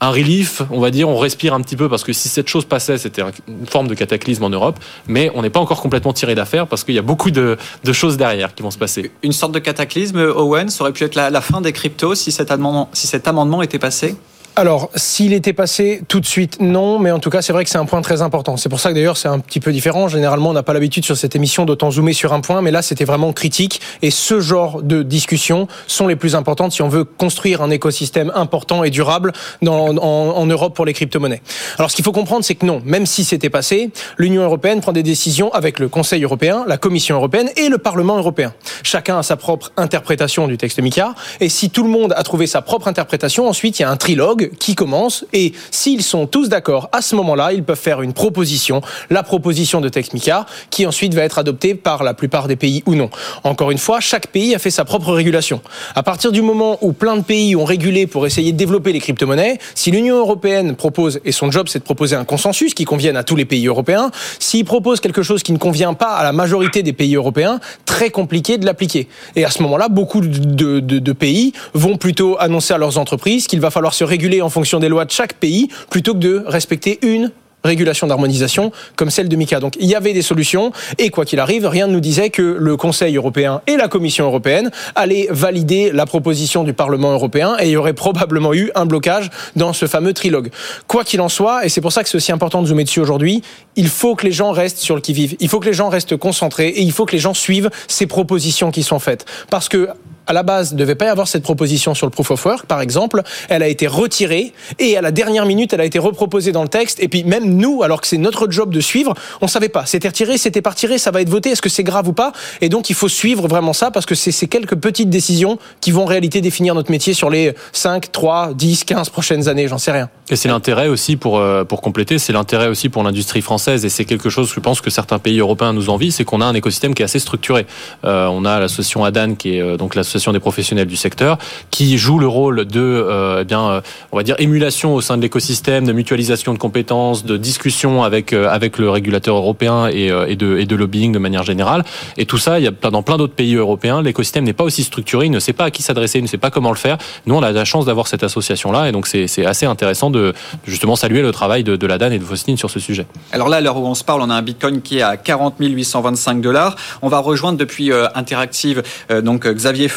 un 0.00 0.10
relief, 0.10 0.62
on 0.70 0.78
va 0.78 0.90
dire, 0.90 1.08
on 1.08 1.16
respire 1.16 1.54
un 1.54 1.60
petit 1.62 1.76
peu 1.76 1.88
parce 1.88 2.04
que 2.04 2.12
si 2.12 2.28
cette 2.28 2.48
chose 2.48 2.66
passait, 2.66 2.98
c'était 2.98 3.22
une 3.48 3.66
forme 3.66 3.88
de 3.88 3.94
cataclysme 3.94 4.44
en 4.44 4.50
Europe, 4.50 4.78
mais 5.06 5.30
on 5.34 5.42
n'est 5.42 5.50
pas 5.50 5.60
encore 5.60 5.80
complètement 5.80 6.12
tiré 6.12 6.34
d'affaire 6.34 6.66
parce 6.66 6.84
qu'il 6.84 6.94
y 6.94 6.98
a 6.98 7.02
beaucoup 7.02 7.30
de, 7.30 7.56
choses 7.92 8.18
derrière 8.18 8.54
qui 8.54 8.62
vont 8.62 8.70
se 8.70 8.78
passer. 8.78 9.10
Une 9.22 9.32
sorte 9.32 9.52
de 9.52 9.58
cataclysme, 9.58 10.18
Owen, 10.18 10.68
ça 10.68 10.84
aurait 10.84 10.92
pu 10.92 11.04
être 11.04 11.14
la, 11.14 11.40
fin 11.40 11.62
des 11.62 11.72
cryptos 11.72 12.14
si 12.14 12.30
cet 12.30 12.50
amendement 12.50 13.62
était 13.62 13.78
passé? 13.78 14.16
Alors, 14.58 14.90
s'il 14.96 15.34
était 15.34 15.52
passé 15.52 16.00
tout 16.08 16.18
de 16.18 16.24
suite, 16.24 16.62
non, 16.62 16.98
mais 16.98 17.10
en 17.10 17.18
tout 17.18 17.28
cas, 17.28 17.42
c'est 17.42 17.52
vrai 17.52 17.62
que 17.64 17.68
c'est 17.68 17.76
un 17.76 17.84
point 17.84 18.00
très 18.00 18.22
important. 18.22 18.56
C'est 18.56 18.70
pour 18.70 18.80
ça 18.80 18.88
que 18.88 18.94
d'ailleurs, 18.94 19.18
c'est 19.18 19.28
un 19.28 19.38
petit 19.38 19.60
peu 19.60 19.70
différent. 19.70 20.08
Généralement, 20.08 20.48
on 20.48 20.54
n'a 20.54 20.62
pas 20.62 20.72
l'habitude 20.72 21.04
sur 21.04 21.14
cette 21.14 21.36
émission 21.36 21.66
d'autant 21.66 21.90
zoomer 21.90 22.14
sur 22.14 22.32
un 22.32 22.40
point, 22.40 22.62
mais 22.62 22.70
là, 22.70 22.80
c'était 22.80 23.04
vraiment 23.04 23.34
critique. 23.34 23.82
Et 24.00 24.10
ce 24.10 24.40
genre 24.40 24.82
de 24.82 25.02
discussions 25.02 25.68
sont 25.86 26.06
les 26.06 26.16
plus 26.16 26.34
importantes 26.34 26.72
si 26.72 26.80
on 26.80 26.88
veut 26.88 27.04
construire 27.04 27.60
un 27.60 27.68
écosystème 27.68 28.32
important 28.34 28.82
et 28.82 28.88
durable 28.88 29.32
en 29.66 30.46
Europe 30.46 30.74
pour 30.74 30.86
les 30.86 30.94
crypto-monnaies. 30.94 31.42
Alors, 31.76 31.90
ce 31.90 31.96
qu'il 31.96 32.04
faut 32.06 32.12
comprendre, 32.12 32.42
c'est 32.42 32.54
que 32.54 32.64
non, 32.64 32.80
même 32.82 33.04
si 33.04 33.24
c'était 33.24 33.50
passé, 33.50 33.90
l'Union 34.16 34.42
européenne 34.42 34.80
prend 34.80 34.92
des 34.92 35.02
décisions 35.02 35.52
avec 35.52 35.78
le 35.78 35.90
Conseil 35.90 36.24
européen, 36.24 36.64
la 36.66 36.78
Commission 36.78 37.16
européenne 37.16 37.50
et 37.56 37.68
le 37.68 37.76
Parlement 37.76 38.16
européen. 38.16 38.54
Chacun 38.82 39.18
a 39.18 39.22
sa 39.22 39.36
propre 39.36 39.70
interprétation 39.76 40.48
du 40.48 40.56
texte 40.56 40.80
MICA. 40.80 41.14
Et 41.40 41.50
si 41.50 41.68
tout 41.68 41.82
le 41.82 41.90
monde 41.90 42.14
a 42.16 42.22
trouvé 42.22 42.46
sa 42.46 42.62
propre 42.62 42.88
interprétation, 42.88 43.46
ensuite, 43.46 43.78
il 43.80 43.82
y 43.82 43.84
a 43.84 43.90
un 43.90 43.98
trilogue 43.98 44.45
qui 44.58 44.74
commence 44.74 45.24
et 45.32 45.52
s'ils 45.70 46.02
sont 46.02 46.26
tous 46.26 46.48
d'accord, 46.48 46.88
à 46.92 47.02
ce 47.02 47.14
moment-là, 47.16 47.52
ils 47.52 47.62
peuvent 47.62 47.78
faire 47.78 48.02
une 48.02 48.12
proposition, 48.12 48.80
la 49.10 49.22
proposition 49.22 49.80
de 49.80 49.88
texte 49.88 50.14
MICA, 50.14 50.46
qui 50.70 50.86
ensuite 50.86 51.14
va 51.14 51.22
être 51.22 51.38
adoptée 51.38 51.74
par 51.74 52.02
la 52.02 52.14
plupart 52.14 52.48
des 52.48 52.56
pays 52.56 52.82
ou 52.86 52.94
non. 52.94 53.10
Encore 53.44 53.70
une 53.70 53.78
fois, 53.78 54.00
chaque 54.00 54.28
pays 54.28 54.54
a 54.54 54.58
fait 54.58 54.70
sa 54.70 54.84
propre 54.84 55.12
régulation. 55.12 55.60
À 55.94 56.02
partir 56.02 56.32
du 56.32 56.42
moment 56.42 56.78
où 56.80 56.92
plein 56.92 57.16
de 57.16 57.22
pays 57.22 57.56
ont 57.56 57.64
régulé 57.64 58.06
pour 58.06 58.26
essayer 58.26 58.52
de 58.52 58.56
développer 58.56 58.92
les 58.92 59.00
crypto-monnaies, 59.00 59.58
si 59.74 59.90
l'Union 59.90 60.18
européenne 60.18 60.76
propose, 60.76 61.20
et 61.24 61.32
son 61.32 61.50
job 61.50 61.68
c'est 61.68 61.78
de 61.78 61.84
proposer 61.84 62.16
un 62.16 62.24
consensus 62.24 62.74
qui 62.74 62.84
convienne 62.84 63.16
à 63.16 63.24
tous 63.24 63.36
les 63.36 63.44
pays 63.44 63.66
européens, 63.66 64.10
s'il 64.38 64.64
propose 64.64 65.00
quelque 65.00 65.22
chose 65.22 65.42
qui 65.42 65.52
ne 65.52 65.58
convient 65.58 65.94
pas 65.94 66.14
à 66.14 66.24
la 66.24 66.32
majorité 66.32 66.82
des 66.82 66.92
pays 66.92 67.14
européens, 67.14 67.60
très 67.84 68.10
compliqué 68.10 68.58
de 68.58 68.66
l'appliquer. 68.66 69.08
Et 69.34 69.44
à 69.44 69.50
ce 69.50 69.62
moment-là, 69.62 69.88
beaucoup 69.88 70.20
de 70.20 71.12
pays 71.12 71.52
vont 71.74 71.96
plutôt 71.96 72.36
annoncer 72.38 72.74
à 72.74 72.78
leurs 72.78 72.98
entreprises 72.98 73.46
qu'il 73.46 73.60
va 73.60 73.70
falloir 73.70 73.94
se 73.94 74.04
réguler 74.04 74.35
en 74.42 74.48
fonction 74.48 74.78
des 74.78 74.88
lois 74.88 75.04
de 75.04 75.10
chaque 75.10 75.34
pays 75.34 75.68
plutôt 75.90 76.14
que 76.14 76.18
de 76.18 76.42
respecter 76.46 76.98
une 77.02 77.30
régulation 77.66 78.06
d'harmonisation 78.06 78.72
comme 78.94 79.10
celle 79.10 79.28
de 79.28 79.36
MICA. 79.36 79.60
Donc 79.60 79.74
il 79.78 79.86
y 79.86 79.94
avait 79.94 80.12
des 80.12 80.22
solutions 80.22 80.72
et 80.98 81.10
quoi 81.10 81.24
qu'il 81.24 81.40
arrive, 81.40 81.66
rien 81.66 81.86
ne 81.86 81.92
nous 81.92 82.00
disait 82.00 82.30
que 82.30 82.42
le 82.42 82.76
Conseil 82.76 83.16
européen 83.16 83.60
et 83.66 83.76
la 83.76 83.88
Commission 83.88 84.24
européenne 84.24 84.70
allaient 84.94 85.28
valider 85.30 85.90
la 85.92 86.06
proposition 86.06 86.64
du 86.64 86.72
Parlement 86.72 87.12
européen 87.12 87.56
et 87.60 87.66
il 87.66 87.70
y 87.70 87.76
aurait 87.76 87.92
probablement 87.92 88.54
eu 88.54 88.70
un 88.74 88.86
blocage 88.86 89.30
dans 89.56 89.72
ce 89.72 89.86
fameux 89.86 90.12
trilogue. 90.12 90.50
Quoi 90.86 91.04
qu'il 91.04 91.20
en 91.20 91.28
soit, 91.28 91.66
et 91.66 91.68
c'est 91.68 91.80
pour 91.80 91.92
ça 91.92 92.02
que 92.02 92.08
c'est 92.08 92.16
aussi 92.16 92.32
important 92.32 92.62
de 92.62 92.68
zoomer 92.68 92.84
dessus 92.84 93.00
aujourd'hui, 93.00 93.42
il 93.74 93.88
faut 93.88 94.14
que 94.14 94.24
les 94.24 94.32
gens 94.32 94.52
restent 94.52 94.78
sur 94.78 94.94
le 94.94 95.00
qui-vive, 95.00 95.36
il 95.40 95.48
faut 95.48 95.60
que 95.60 95.66
les 95.66 95.72
gens 95.72 95.88
restent 95.88 96.16
concentrés 96.16 96.68
et 96.68 96.82
il 96.82 96.92
faut 96.92 97.04
que 97.04 97.12
les 97.12 97.18
gens 97.18 97.34
suivent 97.34 97.70
ces 97.88 98.06
propositions 98.06 98.70
qui 98.70 98.82
sont 98.82 98.98
faites. 98.98 99.26
Parce 99.50 99.68
que 99.68 99.88
à 100.26 100.32
la 100.32 100.42
base, 100.42 100.72
ne 100.72 100.78
devait 100.78 100.94
pas 100.94 101.06
y 101.06 101.08
avoir 101.08 101.28
cette 101.28 101.42
proposition 101.42 101.94
sur 101.94 102.06
le 102.06 102.10
proof 102.10 102.30
of 102.30 102.44
work, 102.44 102.66
par 102.66 102.80
exemple. 102.80 103.22
Elle 103.48 103.62
a 103.62 103.68
été 103.68 103.86
retirée 103.86 104.52
et 104.78 104.96
à 104.96 105.00
la 105.00 105.10
dernière 105.10 105.46
minute, 105.46 105.72
elle 105.72 105.80
a 105.80 105.84
été 105.84 105.98
reproposée 105.98 106.52
dans 106.52 106.62
le 106.62 106.68
texte. 106.68 107.02
Et 107.02 107.08
puis 107.08 107.24
même 107.24 107.44
nous, 107.44 107.82
alors 107.82 108.00
que 108.00 108.06
c'est 108.06 108.18
notre 108.18 108.50
job 108.50 108.72
de 108.72 108.80
suivre, 108.80 109.14
on 109.40 109.48
savait 109.48 109.68
pas. 109.68 109.86
C'était 109.86 110.08
retiré, 110.08 110.38
c'était 110.38 110.62
pas 110.62 110.70
retiré, 110.70 110.98
ça 110.98 111.10
va 111.10 111.20
être 111.20 111.28
voté. 111.28 111.50
Est-ce 111.50 111.62
que 111.62 111.68
c'est 111.68 111.84
grave 111.84 112.08
ou 112.08 112.12
pas? 112.12 112.32
Et 112.60 112.68
donc, 112.68 112.90
il 112.90 112.94
faut 112.96 113.08
suivre 113.08 113.48
vraiment 113.48 113.72
ça 113.72 113.90
parce 113.90 114.06
que 114.06 114.14
c'est 114.14 114.32
ces 114.32 114.48
quelques 114.48 114.76
petites 114.76 115.10
décisions 115.10 115.58
qui 115.80 115.90
vont 115.92 116.02
en 116.02 116.06
réalité 116.06 116.40
définir 116.40 116.74
notre 116.74 116.90
métier 116.90 117.14
sur 117.14 117.30
les 117.30 117.54
5, 117.72 118.10
3, 118.10 118.54
10, 118.54 118.84
15 118.84 119.10
prochaines 119.10 119.48
années. 119.48 119.68
J'en 119.68 119.78
sais 119.78 119.92
rien. 119.92 120.08
Et 120.28 120.36
c'est 120.36 120.48
l'intérêt 120.48 120.88
aussi 120.88 121.16
pour 121.16 121.38
euh, 121.38 121.64
pour 121.64 121.80
compléter, 121.80 122.18
c'est 122.18 122.32
l'intérêt 122.32 122.68
aussi 122.68 122.88
pour 122.88 123.02
l'industrie 123.02 123.42
française 123.42 123.84
et 123.84 123.88
c'est 123.88 124.04
quelque 124.04 124.28
chose 124.28 124.48
que 124.48 124.54
je 124.54 124.60
pense 124.60 124.80
que 124.80 124.90
certains 124.90 125.18
pays 125.18 125.38
européens 125.38 125.72
nous 125.72 125.88
envient, 125.88 126.10
c'est 126.10 126.24
qu'on 126.24 126.40
a 126.40 126.44
un 126.44 126.54
écosystème 126.54 126.94
qui 126.94 127.02
est 127.02 127.04
assez 127.04 127.18
structuré. 127.18 127.66
Euh, 128.04 128.26
on 128.26 128.44
a 128.44 128.58
l'association 128.58 129.04
ADAN 129.04 129.34
qui 129.36 129.56
est 129.56 129.60
euh, 129.60 129.76
donc 129.76 129.94
l'association 129.94 130.15
des 130.32 130.40
professionnels 130.40 130.86
du 130.86 130.96
secteur 130.96 131.38
qui 131.70 131.98
joue 131.98 132.18
le 132.18 132.26
rôle 132.26 132.64
de 132.64 132.80
euh, 132.80 133.40
eh 133.42 133.44
bien 133.44 133.68
euh, 133.68 133.80
on 134.12 134.16
va 134.16 134.22
dire 134.22 134.36
émulation 134.38 134.94
au 134.94 135.00
sein 135.00 135.16
de 135.16 135.22
l'écosystème, 135.22 135.86
de 135.86 135.92
mutualisation 135.92 136.52
de 136.52 136.58
compétences, 136.58 137.24
de 137.24 137.36
discussion 137.36 138.02
avec 138.02 138.32
avec 138.32 138.78
le 138.78 138.90
régulateur 138.90 139.36
européen 139.36 139.88
et, 139.88 140.36
de 140.36 140.76
lobbying 140.76 141.12
de 141.12 141.18
manière 141.18 141.42
générale. 141.42 141.84
Et 142.16 142.26
tout 142.26 142.38
ça, 142.38 142.58
il 142.58 142.64
y 142.64 142.68
a 142.68 142.90
dans 142.90 143.02
plein 143.02 143.16
d'autres 143.16 143.34
pays 143.34 143.54
européens, 143.54 144.02
l'écosystème 144.02 144.44
n'est 144.44 144.52
pas 144.52 144.64
aussi 144.64 144.82
structuré, 144.84 145.26
il 145.26 145.30
ne 145.30 145.38
sait 145.38 145.52
pas 145.52 145.64
à 145.64 145.70
qui 145.70 145.82
s'adresser, 145.82 146.18
il 146.18 146.22
ne 146.22 146.28
sait 146.28 146.38
pas 146.38 146.50
comment 146.50 146.70
le 146.70 146.76
faire. 146.76 146.98
Nous, 147.26 147.34
on 147.34 147.42
a 147.42 147.52
la 147.52 147.64
chance 147.64 147.86
d'avoir 147.86 148.06
cette 148.06 148.22
association 148.22 148.72
là 148.72 148.88
et 148.88 148.92
donc 148.92 149.06
c'est 149.06 149.46
assez 149.46 149.66
intéressant 149.66 150.10
de 150.10 150.34
justement 150.66 150.96
saluer 150.96 151.22
le 151.22 151.32
travail 151.32 151.64
de, 151.64 151.86
la 151.86 151.98
DAN 151.98 152.10
et 152.10 152.18
de 152.18 152.24
Faustine 152.24 152.56
sur 152.56 152.70
ce 152.70 152.80
sujet. 152.80 153.06
Alors 153.32 153.48
là, 153.48 153.58
à 153.58 153.60
l'heure 153.60 153.76
où 153.76 153.86
on 153.86 153.94
se 153.94 154.04
parle, 154.04 154.22
on 154.22 154.30
a 154.30 154.34
un 154.34 154.42
Bitcoin 154.42 154.82
qui 154.82 154.98
est 154.98 155.02
à 155.02 155.16
40 155.16 155.54
825 155.60 156.40
dollars. 156.40 156.76
On 157.02 157.08
va 157.08 157.18
rejoindre 157.18 157.58
depuis 157.58 157.92
euh, 157.92 158.06
Interactive 158.14 158.82
euh, 159.10 159.20
donc 159.20 159.46
Xavier 159.46 159.88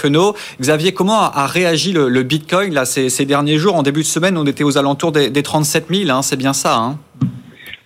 Xavier, 0.59 0.91
comment 0.91 1.19
a, 1.21 1.45
réagi 1.47 1.93
le, 1.93 2.23
Bitcoin 2.23 2.73
là 2.73 2.85
ces, 2.85 3.25
derniers 3.25 3.57
jours? 3.57 3.75
En 3.75 3.83
début 3.83 4.01
de 4.01 4.05
semaine, 4.05 4.37
on 4.37 4.45
était 4.45 4.63
aux 4.63 4.77
alentours 4.77 5.11
des, 5.11 5.29
des 5.29 5.43
37 5.43 5.85
000. 5.89 6.09
Hein, 6.09 6.21
c'est 6.21 6.37
bien 6.37 6.53
ça. 6.53 6.77
Hein? 6.77 6.97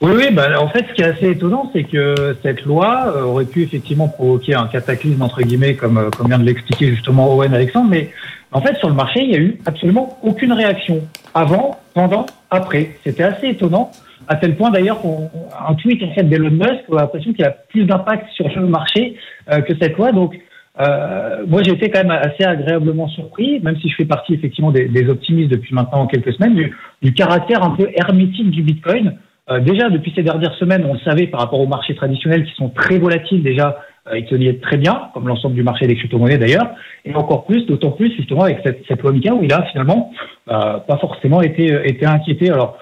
Oui, 0.01 0.11
oui. 0.15 0.25
Bah, 0.31 0.49
en 0.59 0.67
fait, 0.69 0.85
ce 0.89 0.93
qui 0.93 1.01
est 1.01 1.05
assez 1.05 1.29
étonnant, 1.31 1.69
c'est 1.73 1.83
que 1.83 2.35
cette 2.43 2.63
loi 2.63 3.13
euh, 3.15 3.23
aurait 3.23 3.45
pu 3.45 3.63
effectivement 3.63 4.07
provoquer 4.07 4.55
un 4.55 4.67
cataclysme 4.67 5.21
entre 5.21 5.41
guillemets, 5.41 5.75
comme 5.75 6.09
comme 6.15 6.27
vient 6.27 6.39
de 6.39 6.43
l'expliquer 6.43 6.89
justement 6.89 7.33
Owen 7.33 7.53
Alexandre, 7.53 7.89
mais 7.89 8.11
en 8.53 8.61
fait, 8.61 8.77
sur 8.77 8.87
le 8.87 8.93
marché, 8.93 9.21
il 9.21 9.29
n'y 9.29 9.35
a 9.35 9.39
eu 9.39 9.57
absolument 9.65 10.19
aucune 10.21 10.53
réaction 10.53 11.01
avant, 11.33 11.79
pendant, 11.93 12.27
après. 12.51 12.91
C'était 13.03 13.23
assez 13.23 13.47
étonnant, 13.47 13.91
à 14.27 14.35
tel 14.35 14.55
point 14.55 14.69
d'ailleurs 14.69 15.01
qu'un 15.01 15.73
tweet 15.75 16.03
en 16.03 16.13
fait 16.13 16.23
d'Elon 16.23 16.51
Musk 16.51 16.83
a 16.91 16.95
l'impression 16.95 17.33
qu'il 17.33 17.43
a 17.43 17.49
plus 17.49 17.85
d'impact 17.85 18.27
sur 18.33 18.47
le 18.47 18.67
marché 18.67 19.17
euh, 19.51 19.61
que 19.61 19.73
cette 19.79 19.97
loi. 19.97 20.11
Donc, 20.11 20.35
euh, 20.79 21.45
moi, 21.47 21.61
j'ai 21.63 21.71
été 21.71 21.91
quand 21.91 22.03
même 22.03 22.11
assez 22.11 22.43
agréablement 22.43 23.07
surpris, 23.07 23.59
même 23.61 23.77
si 23.79 23.89
je 23.89 23.95
fais 23.95 24.05
partie 24.05 24.33
effectivement 24.33 24.71
des, 24.71 25.07
optimistes 25.07 25.51
depuis 25.51 25.75
maintenant 25.75 26.07
quelques 26.07 26.33
semaines, 26.33 26.55
du, 26.55 26.75
du, 27.01 27.13
caractère 27.13 27.63
un 27.63 27.71
peu 27.71 27.89
hermétique 27.95 28.49
du 28.49 28.63
Bitcoin. 28.63 29.17
Euh, 29.51 29.59
déjà, 29.59 29.89
depuis 29.89 30.13
ces 30.15 30.23
dernières 30.23 30.55
semaines, 30.55 30.85
on 30.89 30.93
le 30.93 30.99
savait 30.99 31.27
par 31.27 31.41
rapport 31.41 31.59
aux 31.59 31.67
marchés 31.67 31.95
traditionnels 31.95 32.45
qui 32.45 32.53
sont 32.55 32.69
très 32.69 32.97
volatiles 32.97 33.43
déjà 33.43 33.77
euh, 34.11 34.19
il 34.19 34.27
se 34.27 34.59
très 34.59 34.77
bien, 34.77 35.09
comme 35.13 35.27
l'ensemble 35.27 35.55
du 35.55 35.63
marché 35.63 35.87
des 35.87 35.95
crypto-monnaies 35.95 36.37
d'ailleurs, 36.37 36.71
et 37.05 37.15
encore 37.15 37.45
plus, 37.45 37.65
d'autant 37.65 37.91
plus 37.91 38.13
justement 38.15 38.43
avec 38.43 38.59
cette, 38.63 38.81
cette 38.87 39.01
loi 39.01 39.11
où 39.11 39.43
il 39.43 39.53
a 39.53 39.63
finalement 39.71 40.11
euh, 40.49 40.79
pas 40.79 40.97
forcément 40.97 41.41
été, 41.41 41.67
été 41.85 42.05
inquiété. 42.05 42.49
Alors 42.49 42.77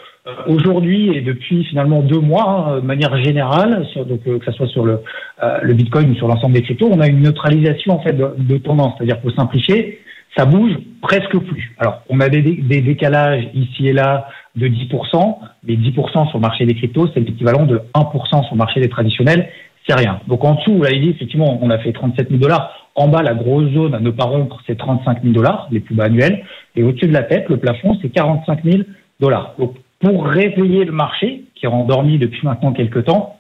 aujourd'hui 0.47 1.15
et 1.15 1.21
depuis 1.21 1.63
finalement 1.65 2.01
deux 2.01 2.19
mois, 2.19 2.67
hein, 2.67 2.75
de 2.79 2.85
manière 2.85 3.15
générale, 3.23 3.85
sur, 3.91 4.05
donc 4.05 4.21
euh, 4.27 4.37
que 4.39 4.45
ce 4.45 4.51
soit 4.51 4.67
sur 4.67 4.85
le, 4.85 4.99
euh, 5.43 5.59
le 5.63 5.73
Bitcoin 5.73 6.11
ou 6.11 6.15
sur 6.15 6.27
l'ensemble 6.27 6.53
des 6.53 6.61
cryptos, 6.61 6.89
on 6.91 6.99
a 6.99 7.07
une 7.07 7.21
neutralisation 7.21 7.93
en 7.93 7.99
fait 7.99 8.13
de, 8.13 8.57
tendance, 8.57 8.93
c'est-à-dire 8.97 9.19
pour 9.19 9.31
simplifier, 9.31 9.99
ça 10.37 10.45
bouge 10.45 10.73
presque 11.01 11.37
plus. 11.37 11.73
Alors 11.79 12.03
on 12.09 12.19
a 12.19 12.29
des, 12.29 12.41
des 12.41 12.81
décalages 12.81 13.47
ici 13.53 13.87
et 13.87 13.93
là 13.93 14.27
de 14.55 14.67
10%, 14.67 15.37
mais 15.63 15.75
10% 15.75 16.29
sur 16.29 16.37
le 16.37 16.41
marché 16.41 16.65
des 16.65 16.75
cryptos, 16.75 17.09
c'est 17.13 17.19
l'équivalent 17.21 17.65
de 17.65 17.81
1% 17.95 18.43
sur 18.43 18.53
le 18.53 18.57
marché 18.57 18.79
des 18.79 18.89
traditionnels 18.89 19.49
c'est 19.87 19.95
rien. 19.95 20.19
Donc 20.27 20.43
en 20.43 20.55
dessous, 20.55 20.81
là, 20.81 20.91
il 20.91 21.01
dit 21.01 21.09
effectivement, 21.09 21.59
on 21.61 21.69
a 21.69 21.79
fait 21.79 21.91
37 21.91 22.29
000 22.29 22.39
dollars. 22.39 22.71
En 22.95 23.07
bas, 23.07 23.23
la 23.23 23.33
grosse 23.33 23.71
zone 23.71 23.95
à 23.95 23.99
ne 23.99 24.11
pas 24.11 24.25
rompre, 24.25 24.61
c'est 24.67 24.77
35 24.77 25.21
000 25.23 25.33
dollars, 25.33 25.67
les 25.71 25.79
plus 25.79 25.95
bas 25.95 26.05
annuels. 26.05 26.43
Et 26.75 26.83
au-dessus 26.83 27.07
de 27.07 27.13
la 27.13 27.23
tête, 27.23 27.49
le 27.49 27.57
plafond, 27.57 27.97
c'est 28.01 28.09
45 28.09 28.63
000 28.63 28.83
dollars. 29.19 29.55
Pour 30.01 30.25
réveiller 30.25 30.85
le 30.85 30.91
marché, 30.91 31.45
qui 31.55 31.65
est 31.65 31.69
endormi 31.69 32.17
depuis 32.17 32.41
maintenant 32.43 32.73
quelques 32.73 33.05
temps, 33.05 33.37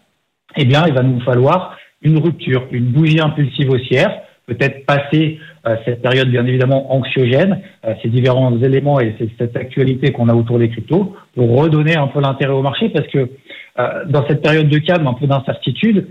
eh 0.55 0.65
bien, 0.65 0.85
il 0.87 0.93
va 0.93 1.01
nous 1.01 1.19
falloir 1.21 1.77
une 2.01 2.19
rupture, 2.19 2.67
une 2.71 2.85
bougie 2.85 3.19
impulsive 3.19 3.69
haussière, 3.69 4.21
peut-être 4.47 4.85
passer 4.85 5.39
euh, 5.67 5.75
cette 5.85 6.01
période 6.01 6.29
bien 6.29 6.45
évidemment 6.45 6.93
anxiogène, 6.93 7.61
euh, 7.85 7.93
ces 8.01 8.09
différents 8.09 8.57
éléments 8.61 8.99
et 8.99 9.15
cette 9.37 9.55
actualité 9.55 10.11
qu'on 10.11 10.29
a 10.29 10.33
autour 10.33 10.59
des 10.59 10.69
cryptos, 10.69 11.15
redonner 11.37 11.95
un 11.95 12.07
peu 12.07 12.19
l'intérêt 12.19 12.53
au 12.53 12.61
marché 12.61 12.89
parce 12.89 13.07
que 13.07 13.29
dans 14.07 14.27
cette 14.27 14.43
période 14.43 14.67
de 14.67 14.77
calme, 14.79 15.07
un 15.07 15.13
peu 15.13 15.25
d'incertitude, 15.27 16.07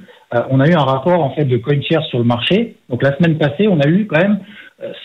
on 0.51 0.61
a 0.61 0.67
eu 0.67 0.73
un 0.73 0.83
rapport 0.83 1.23
en 1.23 1.31
fait 1.35 1.45
de 1.45 1.59
CoinShares 1.59 2.05
sur 2.07 2.19
le 2.19 2.25
marché. 2.25 2.77
Donc 2.89 3.03
la 3.03 3.15
semaine 3.17 3.37
passée, 3.37 3.69
on 3.69 3.79
a 3.81 3.87
eu 3.87 4.07
quand 4.07 4.19
même 4.19 4.41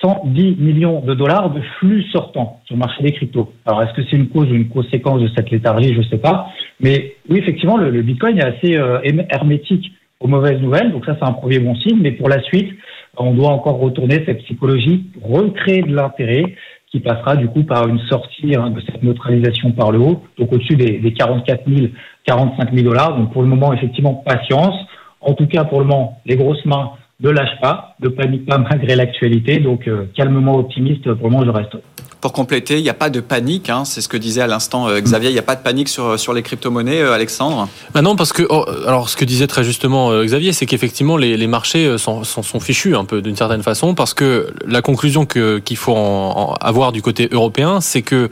110 0.01 0.55
millions 0.57 1.01
de 1.01 1.13
dollars 1.13 1.49
de 1.49 1.61
flux 1.79 2.03
sortants 2.11 2.61
sur 2.65 2.75
le 2.75 2.79
marché 2.79 3.03
des 3.03 3.11
cryptos. 3.11 3.51
Alors, 3.65 3.83
est-ce 3.83 3.93
que 3.93 4.03
c'est 4.09 4.15
une 4.15 4.29
cause 4.29 4.49
ou 4.49 4.55
une 4.55 4.69
conséquence 4.69 5.21
de 5.21 5.29
cette 5.35 5.51
léthargie? 5.51 5.93
Je 5.93 5.99
ne 5.99 6.03
sais 6.03 6.17
pas. 6.17 6.47
Mais 6.79 7.15
oui, 7.29 7.39
effectivement, 7.39 7.77
le, 7.77 8.01
Bitcoin 8.01 8.37
est 8.37 8.45
assez 8.45 8.77
euh, 8.77 8.99
hermétique 9.29 9.91
aux 10.19 10.27
mauvaises 10.27 10.61
nouvelles. 10.61 10.91
Donc 10.91 11.05
ça, 11.05 11.17
c'est 11.19 11.27
un 11.27 11.33
premier 11.33 11.59
bon 11.59 11.75
signe. 11.75 11.99
Mais 12.01 12.11
pour 12.11 12.29
la 12.29 12.41
suite, 12.43 12.71
on 13.17 13.33
doit 13.33 13.49
encore 13.49 13.79
retourner 13.79 14.23
cette 14.25 14.43
psychologie, 14.43 15.07
recréer 15.21 15.81
de 15.81 15.93
l'intérêt 15.93 16.55
qui 16.91 16.99
passera 17.01 17.35
du 17.35 17.47
coup 17.47 17.63
par 17.63 17.87
une 17.87 17.99
sortie 18.07 18.55
hein, 18.55 18.69
de 18.69 18.81
cette 18.81 19.03
neutralisation 19.03 19.71
par 19.71 19.91
le 19.91 19.99
haut, 19.99 20.23
donc 20.37 20.53
au-dessus 20.53 20.75
des, 20.75 20.99
des 20.99 21.13
44 21.13 21.63
000, 21.67 21.87
45 22.25 22.73
000 22.73 22.85
dollars. 22.85 23.17
Donc 23.17 23.33
pour 23.33 23.41
le 23.41 23.49
moment, 23.49 23.73
effectivement, 23.73 24.13
patience. 24.25 24.75
En 25.19 25.33
tout 25.33 25.47
cas, 25.47 25.65
pour 25.65 25.79
le 25.79 25.87
moment, 25.87 26.21
les 26.25 26.35
grosses 26.35 26.63
mains 26.65 26.91
ne 27.21 27.29
lâche 27.29 27.59
pas, 27.61 27.95
ne 28.01 28.09
panique 28.09 28.45
pas 28.45 28.57
malgré 28.57 28.95
l'actualité. 28.95 29.59
Donc 29.59 29.87
euh, 29.87 30.05
calmement 30.15 30.57
optimiste, 30.57 31.13
pour 31.13 31.31
moi 31.31 31.43
je 31.45 31.49
reste. 31.49 31.77
Pour 32.21 32.33
compléter, 32.33 32.77
il 32.77 32.83
n'y 32.83 32.89
a 32.89 32.95
pas 32.95 33.11
de 33.11 33.19
panique, 33.19 33.69
hein, 33.69 33.85
c'est 33.85 34.01
ce 34.01 34.07
que 34.07 34.17
disait 34.17 34.41
à 34.41 34.47
l'instant 34.47 34.87
euh, 34.87 34.99
Xavier, 34.99 35.29
il 35.29 35.33
n'y 35.33 35.39
a 35.39 35.43
pas 35.43 35.55
de 35.55 35.61
panique 35.61 35.89
sur, 35.89 36.19
sur 36.19 36.33
les 36.33 36.41
crypto-monnaies, 36.41 37.01
euh, 37.01 37.13
Alexandre? 37.13 37.69
Bah 37.93 38.01
Non, 38.01 38.15
parce 38.15 38.33
que, 38.33 38.43
oh, 38.49 38.65
alors 38.87 39.09
ce 39.09 39.15
que 39.15 39.25
disait 39.25 39.47
très 39.47 39.63
justement 39.63 40.23
Xavier, 40.23 40.51
c'est 40.51 40.65
qu'effectivement 40.65 41.17
les, 41.17 41.37
les, 41.37 41.47
marchés 41.47 41.97
sont, 41.97 42.23
sont, 42.23 42.41
sont, 42.41 42.59
fichus 42.59 42.95
un 42.95 43.05
peu 43.05 43.21
d'une 43.21 43.35
certaine 43.35 43.63
façon, 43.63 43.93
parce 43.93 44.13
que 44.13 44.47
la 44.67 44.81
conclusion 44.81 45.25
qu'il 45.25 45.77
faut 45.77 45.95
en, 45.95 46.55
avoir 46.61 46.91
du 46.91 47.01
côté 47.01 47.29
européen, 47.31 47.79
c'est 47.79 48.01
que 48.01 48.29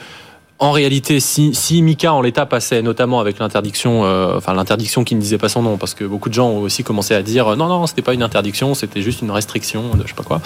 en 0.60 0.72
réalité, 0.72 1.20
si, 1.20 1.82
Mika 1.82 2.14
en 2.14 2.22
l'état 2.22 2.46
passait, 2.46 2.82
notamment 2.82 3.20
avec 3.20 3.40
l'interdiction, 3.40 4.06
euh, 4.06 4.38
enfin 4.38 4.54
l'interdiction 4.54 5.04
qui 5.04 5.16
ne 5.16 5.20
disait 5.20 5.38
pas 5.38 5.50
son 5.50 5.62
nom, 5.62 5.78
parce 5.78 5.94
que 5.94 6.06
beaucoup 6.06 6.30
de 6.30 6.34
gens 6.34 6.48
ont 6.48 6.62
aussi 6.62 6.84
commencé 6.84 7.16
à 7.16 7.22
dire 7.22 7.50
euh, 7.50 7.56
non, 7.56 7.68
non, 7.68 7.88
c'était 7.88 8.02
pas 8.02 8.14
une 8.14 8.24
interdiction, 8.24 8.74
c'était 8.74 9.02
juste 9.02 9.22
une 9.22 9.32
restriction, 9.32 9.96
de 9.96 10.04
je 10.04 10.10
sais 10.10 10.14
pas 10.14 10.24
quoi. 10.24 10.42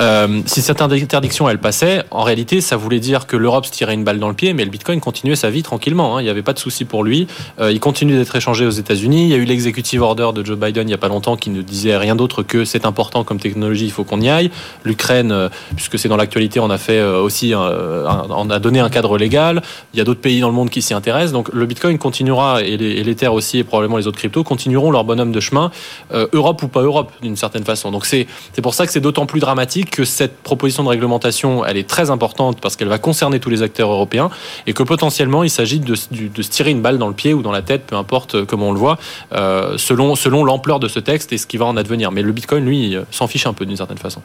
Euh, 0.00 0.40
si 0.46 0.62
cette 0.62 0.80
interdiction 0.80 1.48
elle 1.48 1.58
passait, 1.58 2.02
en 2.10 2.22
réalité, 2.22 2.60
ça 2.60 2.76
voulait 2.76 2.98
dire 2.98 3.26
que 3.26 3.36
l'Europe 3.36 3.66
se 3.66 3.70
tirait 3.70 3.94
une 3.94 4.04
balle 4.04 4.18
dans 4.18 4.28
le 4.28 4.34
pied, 4.34 4.54
mais 4.54 4.64
le 4.64 4.70
Bitcoin 4.70 5.00
continuait 5.00 5.36
sa 5.36 5.50
vie 5.50 5.62
tranquillement. 5.62 6.16
Hein, 6.16 6.22
il 6.22 6.24
n'y 6.24 6.30
avait 6.30 6.42
pas 6.42 6.54
de 6.54 6.58
souci 6.58 6.84
pour 6.84 7.04
lui. 7.04 7.26
il 7.60 7.78
continue 7.78 8.16
d'être 8.16 8.34
échangé 8.34 8.66
aux 8.66 8.70
États-Unis. 8.70 9.24
Il 9.24 9.28
y 9.28 9.34
a 9.34 9.36
eu 9.36 9.44
l'executive 9.44 10.02
order 10.02 10.30
de 10.34 10.44
Joe 10.44 10.58
Biden 10.58 10.88
il 10.88 10.90
y 10.90 10.94
a 10.94 10.98
pas 10.98 11.08
longtemps 11.08 11.36
qui 11.36 11.50
ne 11.50 11.62
disait 11.62 11.96
rien 11.96 12.16
d'autre 12.16 12.42
que 12.42 12.64
c'est 12.64 12.86
important 12.86 13.22
comme 13.22 13.38
technologie, 13.38 13.84
il 13.84 13.92
faut 13.92 14.04
qu'on 14.04 14.20
y 14.20 14.28
aille. 14.28 14.50
L'Ukraine, 14.82 15.50
puisque 15.76 15.98
c'est 15.98 16.08
dans 16.08 16.16
l'actualité, 16.16 16.58
on 16.58 16.70
a 16.70 16.78
fait 16.78 17.02
aussi, 17.02 17.54
on 17.54 18.50
a 18.50 18.58
donné 18.58 18.80
un 18.80 18.90
cadre 18.90 19.18
légal. 19.18 19.41
Il 19.94 19.98
y 19.98 20.00
a 20.00 20.04
d'autres 20.04 20.20
pays 20.20 20.40
dans 20.40 20.48
le 20.48 20.54
monde 20.54 20.70
qui 20.70 20.82
s'y 20.82 20.94
intéressent. 20.94 21.32
Donc 21.32 21.48
le 21.52 21.66
Bitcoin 21.66 21.98
continuera 21.98 22.62
et 22.62 22.76
l'Ether 22.76 23.28
aussi 23.28 23.58
et 23.58 23.64
probablement 23.64 23.96
les 23.96 24.06
autres 24.06 24.18
cryptos 24.18 24.44
continueront 24.44 24.90
leur 24.90 25.04
bonhomme 25.04 25.32
de 25.32 25.40
chemin, 25.40 25.70
euh, 26.12 26.26
Europe 26.32 26.62
ou 26.62 26.68
pas 26.68 26.82
Europe 26.82 27.10
d'une 27.22 27.36
certaine 27.36 27.64
façon. 27.64 27.90
Donc 27.90 28.06
c'est 28.06 28.26
pour 28.62 28.74
ça 28.74 28.86
que 28.86 28.92
c'est 28.92 29.00
d'autant 29.00 29.26
plus 29.26 29.40
dramatique 29.40 29.90
que 29.90 30.04
cette 30.04 30.38
proposition 30.42 30.84
de 30.84 30.88
réglementation, 30.88 31.64
elle 31.64 31.76
est 31.76 31.88
très 31.88 32.10
importante 32.10 32.60
parce 32.60 32.76
qu'elle 32.76 32.88
va 32.88 32.98
concerner 32.98 33.40
tous 33.40 33.50
les 33.50 33.62
acteurs 33.62 33.90
européens 33.90 34.30
et 34.66 34.72
que 34.72 34.82
potentiellement 34.82 35.42
il 35.42 35.50
s'agit 35.50 35.80
de, 35.80 35.94
se 35.94 36.08
tirer 36.50 36.70
une 36.70 36.82
balle 36.82 36.98
dans 36.98 37.08
le 37.08 37.14
pied 37.14 37.34
ou 37.34 37.42
dans 37.42 37.52
la 37.52 37.62
tête, 37.62 37.84
peu 37.86 37.96
importe 37.96 38.34
euh, 38.34 38.44
comment 38.44 38.68
on 38.68 38.72
le 38.72 38.78
voit, 38.78 38.98
euh, 39.32 39.76
selon 39.78 40.14
selon 40.14 40.44
l'ampleur 40.44 40.80
de 40.80 40.88
ce 40.88 41.00
texte 41.00 41.32
et 41.32 41.38
ce 41.38 41.46
qui 41.46 41.56
va 41.56 41.66
en 41.66 41.76
advenir. 41.76 42.12
Mais 42.12 42.22
le 42.22 42.32
Bitcoin, 42.32 42.64
lui, 42.64 42.96
s'en 43.10 43.26
fiche 43.26 43.46
un 43.46 43.52
peu 43.52 43.66
d'une 43.66 43.76
certaine 43.76 43.98
façon. 43.98 44.22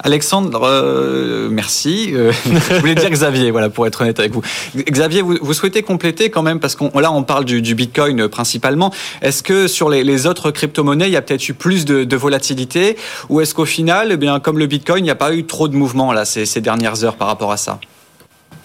Alexandre, 0.00 1.48
merci. 1.50 2.12
je 2.70 2.80
voulais 2.80 2.94
dire 2.94 3.10
Xavier, 3.10 3.50
voilà, 3.50 3.68
pour 3.68 3.86
être 3.86 4.00
honnête 4.00 4.18
avec 4.18 4.32
vous. 4.32 4.42
Xavier, 4.76 5.22
vous, 5.22 5.52
souhaitez 5.52 5.82
compléter 5.82 6.30
quand 6.30 6.42
même, 6.42 6.60
parce 6.60 6.76
qu'on 6.76 6.98
là 6.98 7.12
on 7.12 7.22
parle 7.22 7.44
du, 7.44 7.74
Bitcoin 7.74 8.20
euh, 8.20 8.28
principalement. 8.28 8.90
Est-ce 9.22 9.42
que 9.42 9.68
sur 9.68 9.88
les, 9.90 10.26
autres 10.26 10.50
crypto-monnaies, 10.50 11.06
il 11.06 11.12
y 11.12 11.16
a 11.16 11.22
peut-être 11.22 11.48
eu 11.48 11.54
plus 11.54 11.84
de, 11.84 12.16
volatilité, 12.16 12.96
ou 13.28 13.40
est-ce 13.40 13.54
qu'au 13.54 13.64
final, 13.64 14.08
eh 14.12 14.16
bien, 14.16 14.40
comme 14.40 14.58
le 14.58 14.66
Bitcoin, 14.66 15.00
il 15.00 15.04
n'y 15.04 15.10
a 15.10 15.16
pas 15.16 15.34
eu 15.34 15.44
trop 15.44 15.68
de 15.68 15.76
mouvement 15.76 16.12
là 16.12 16.24
ces, 16.24 16.60
dernières 16.60 17.04
heures 17.04 17.16
par 17.16 17.28
rapport 17.28 17.52
à 17.52 17.56
ça? 17.56 17.78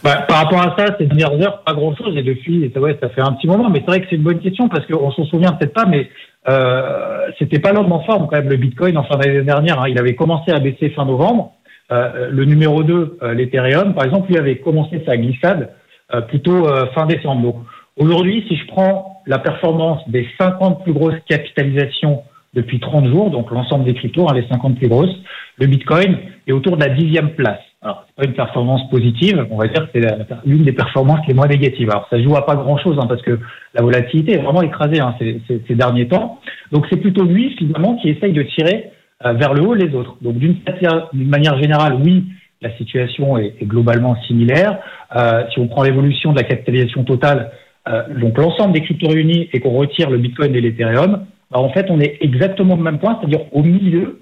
Bah, 0.04 0.26
par 0.28 0.38
rapport 0.38 0.62
à 0.62 0.76
ça, 0.78 0.96
ces 0.98 1.06
dernières 1.06 1.40
heures, 1.42 1.62
pas 1.64 1.74
grand-chose. 1.74 2.16
Et 2.18 2.24
depuis, 2.24 2.72
ouais, 2.76 2.98
ça 3.02 3.10
fait 3.10 3.22
un 3.22 3.34
petit 3.34 3.48
moment. 3.48 3.70
Mais 3.70 3.80
c'est 3.80 3.88
vrai 3.88 4.02
que 4.02 4.08
c'est 4.10 4.16
une 4.16 4.24
bonne 4.24 4.40
question 4.40 4.68
parce 4.68 4.86
qu'on 4.88 5.12
s'en 5.12 5.26
souvient 5.26 5.52
peut-être 5.52 5.74
pas, 5.74 5.86
mais 5.86 6.10
euh, 6.50 7.28
c'était 7.38 7.60
pas 7.60 7.72
l'homme 7.72 7.92
en 7.92 8.04
forme 8.04 8.28
quand 8.28 8.38
même 8.38 8.50
le 8.50 8.58
Bitcoin 8.58 8.98
en 8.98 9.04
fin 9.04 9.18
d'année 9.18 9.44
dernière. 9.44 9.80
Hein. 9.80 9.90
Il 9.90 10.00
avait 10.00 10.16
commencé 10.16 10.52
à 10.52 10.60
baisser 10.60 10.90
fin 10.90 11.06
novembre. 11.06 11.54
Euh, 11.92 12.30
le 12.32 12.46
numéro 12.46 12.84
2, 12.84 13.18
euh, 13.22 13.34
l'Ethereum, 13.34 13.94
par 13.94 14.06
exemple, 14.06 14.30
lui 14.30 14.38
avait 14.38 14.58
commencé 14.58 15.04
sa 15.06 15.18
glissade 15.18 15.72
euh, 16.14 16.22
plutôt 16.22 16.68
euh, 16.68 16.88
fin 16.94 17.06
décembre. 17.06 17.66
Aujourd'hui, 17.98 18.46
si 18.48 18.56
je 18.56 18.68
prends 18.68 19.22
la 19.26 19.40
performance 19.40 20.02
des 20.10 20.28
50 20.40 20.84
plus 20.84 20.94
grosses 20.94 21.20
capitalisations 21.28 22.24
depuis 22.54 22.80
30 22.80 23.08
jours, 23.08 23.30
donc 23.30 23.52
l'ensemble 23.52 23.86
des 23.86 23.94
cryptos, 23.94 24.28
hein, 24.30 24.34
les 24.34 24.48
50 24.48 24.78
plus 24.78 24.88
grosses, 24.88 25.16
le 25.58 25.68
Bitcoin 25.68 26.18
est 26.48 26.52
autour 26.52 26.78
de 26.78 26.84
la 26.84 26.90
dixième 26.90 27.32
place. 27.32 27.60
Alors, 27.82 28.06
c'est 28.08 28.16
pas 28.16 28.26
une 28.26 28.36
performance 28.36 28.90
positive, 28.90 29.48
on 29.50 29.58
va 29.58 29.68
dire 29.68 29.92
que 29.92 30.00
c'est 30.00 30.08
l'une 30.46 30.64
des 30.64 30.72
performances 30.72 31.26
les 31.28 31.34
moins 31.34 31.48
négatives. 31.48 31.90
Alors, 31.90 32.08
ça 32.10 32.22
joue 32.22 32.36
à 32.36 32.46
pas 32.46 32.56
grand-chose, 32.56 32.98
hein, 33.02 33.08
parce 33.08 33.22
que 33.22 33.40
la 33.74 33.82
volatilité 33.82 34.34
est 34.34 34.42
vraiment 34.42 34.62
écrasée 34.62 35.00
hein, 35.00 35.16
ces, 35.18 35.42
ces, 35.48 35.62
ces, 35.68 35.76
derniers 35.76 36.08
temps. 36.08 36.40
Donc, 36.72 36.86
c'est 36.90 36.98
plutôt 36.98 37.24
lui, 37.24 37.56
finalement, 37.58 37.96
qui 37.96 38.10
essaye 38.10 38.34
de 38.34 38.44
tirer 38.44 38.86
euh, 38.86 39.01
vers 39.24 39.54
le 39.54 39.62
haut 39.62 39.74
les 39.74 39.94
autres. 39.94 40.16
Donc, 40.22 40.38
d'une 40.38 40.58
manière 41.14 41.60
générale, 41.62 41.96
oui, 42.04 42.26
la 42.62 42.76
situation 42.78 43.38
est, 43.38 43.64
globalement 43.64 44.16
similaire. 44.28 44.80
Euh, 45.16 45.44
si 45.52 45.60
on 45.60 45.68
prend 45.68 45.84
l'évolution 45.84 46.32
de 46.32 46.38
la 46.38 46.44
capitalisation 46.44 47.04
totale, 47.04 47.52
euh, 47.88 48.04
donc 48.20 48.38
l'ensemble 48.38 48.74
des 48.74 48.82
cryptos 48.82 49.08
réunis 49.08 49.50
et 49.52 49.60
qu'on 49.60 49.72
retire 49.72 50.10
le 50.10 50.18
Bitcoin 50.18 50.56
et 50.56 50.62
l'Ethereum, 50.62 51.26
bah, 51.50 51.60
en 51.60 51.70
fait, 51.70 51.88
on 51.90 52.00
est 52.00 52.18
exactement 52.22 52.76
au 52.76 52.78
même 52.78 53.00
point, 53.00 53.18
c'est-à-dire 53.20 53.46
au 53.52 53.64
milieu 53.64 54.22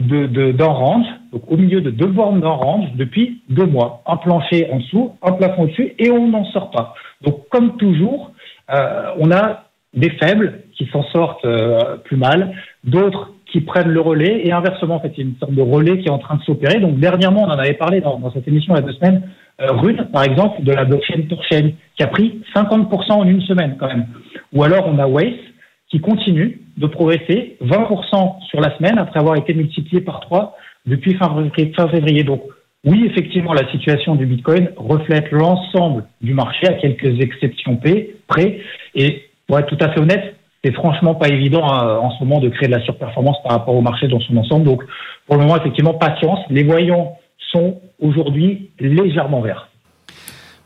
d'un 0.00 0.26
de, 0.28 0.62
range, 0.62 1.06
donc 1.32 1.50
au 1.50 1.56
milieu 1.56 1.80
de 1.80 1.90
deux 1.90 2.06
bornes 2.06 2.40
d'un 2.40 2.50
range 2.50 2.88
depuis 2.94 3.42
deux 3.48 3.66
mois. 3.66 4.02
Un 4.06 4.16
plancher 4.16 4.68
en 4.70 4.78
dessous, 4.78 5.12
un 5.22 5.32
plafond 5.32 5.64
au-dessus, 5.64 5.94
et 5.98 6.10
on 6.10 6.28
n'en 6.28 6.44
sort 6.46 6.70
pas. 6.70 6.94
Donc, 7.22 7.48
comme 7.48 7.76
toujours, 7.76 8.32
euh, 8.70 9.12
on 9.18 9.30
a 9.32 9.64
des 9.94 10.10
faibles 10.10 10.62
qui 10.76 10.86
s'en 10.92 11.02
sortent 11.04 11.44
euh, 11.44 11.96
plus 12.04 12.16
mal, 12.16 12.54
d'autres 12.84 13.32
qui 13.50 13.60
prennent 13.62 13.88
le 13.88 14.00
relais 14.00 14.42
et 14.44 14.52
inversement, 14.52 14.96
en 14.96 15.00
fait, 15.00 15.12
il 15.16 15.24
y 15.24 15.26
a 15.26 15.30
une 15.30 15.36
sorte 15.38 15.54
de 15.54 15.62
relais 15.62 15.98
qui 15.98 16.08
est 16.08 16.10
en 16.10 16.18
train 16.18 16.36
de 16.36 16.42
s'opérer. 16.42 16.80
Donc, 16.80 16.98
dernièrement, 16.98 17.44
on 17.44 17.50
en 17.50 17.58
avait 17.58 17.74
parlé 17.74 18.00
dans, 18.00 18.18
dans 18.18 18.30
cette 18.30 18.46
émission 18.46 18.74
il 18.74 18.80
y 18.80 18.82
a 18.82 18.86
deux 18.86 18.92
semaines, 18.92 19.22
euh, 19.60 19.72
Rune, 19.72 20.08
par 20.12 20.22
exemple, 20.22 20.62
de 20.62 20.72
la 20.72 20.84
blockchain 20.84 21.22
Torchain, 21.28 21.70
qui 21.96 22.02
a 22.02 22.06
pris 22.06 22.42
50% 22.54 23.12
en 23.12 23.24
une 23.24 23.40
semaine 23.42 23.76
quand 23.78 23.88
même. 23.88 24.06
Ou 24.52 24.62
alors, 24.62 24.86
on 24.86 24.98
a 24.98 25.06
Waze, 25.06 25.32
qui 25.90 26.00
continue 26.00 26.60
de 26.76 26.86
progresser 26.86 27.56
20% 27.62 28.46
sur 28.48 28.60
la 28.60 28.76
semaine 28.76 28.98
après 28.98 29.18
avoir 29.18 29.36
été 29.36 29.54
multiplié 29.54 30.02
par 30.02 30.20
3 30.20 30.56
depuis 30.86 31.14
fin 31.14 31.88
février. 31.88 32.24
Donc, 32.24 32.42
oui, 32.84 33.04
effectivement, 33.06 33.52
la 33.52 33.68
situation 33.72 34.14
du 34.14 34.26
Bitcoin 34.26 34.70
reflète 34.76 35.30
l'ensemble 35.32 36.04
du 36.20 36.34
marché 36.34 36.68
à 36.68 36.74
quelques 36.74 37.20
exceptions 37.20 37.80
près. 38.28 38.60
Et 38.94 39.22
pour 39.46 39.58
être 39.58 39.66
tout 39.66 39.84
à 39.84 39.90
fait 39.90 40.00
honnête, 40.00 40.36
c'est 40.68 40.74
franchement 40.74 41.14
pas 41.14 41.28
évident 41.28 41.66
hein, 41.66 41.98
en 42.00 42.10
ce 42.10 42.22
moment 42.22 42.40
de 42.40 42.48
créer 42.48 42.68
de 42.68 42.74
la 42.74 42.82
surperformance 42.82 43.42
par 43.42 43.52
rapport 43.52 43.74
au 43.74 43.80
marché 43.80 44.06
dans 44.08 44.20
son 44.20 44.36
ensemble. 44.36 44.64
Donc, 44.64 44.82
pour 45.26 45.36
le 45.36 45.42
moment, 45.42 45.56
effectivement, 45.56 45.94
patience. 45.94 46.40
Les 46.50 46.62
voyants 46.62 47.16
sont 47.52 47.80
aujourd'hui 48.00 48.70
légèrement 48.78 49.40
verts. 49.40 49.67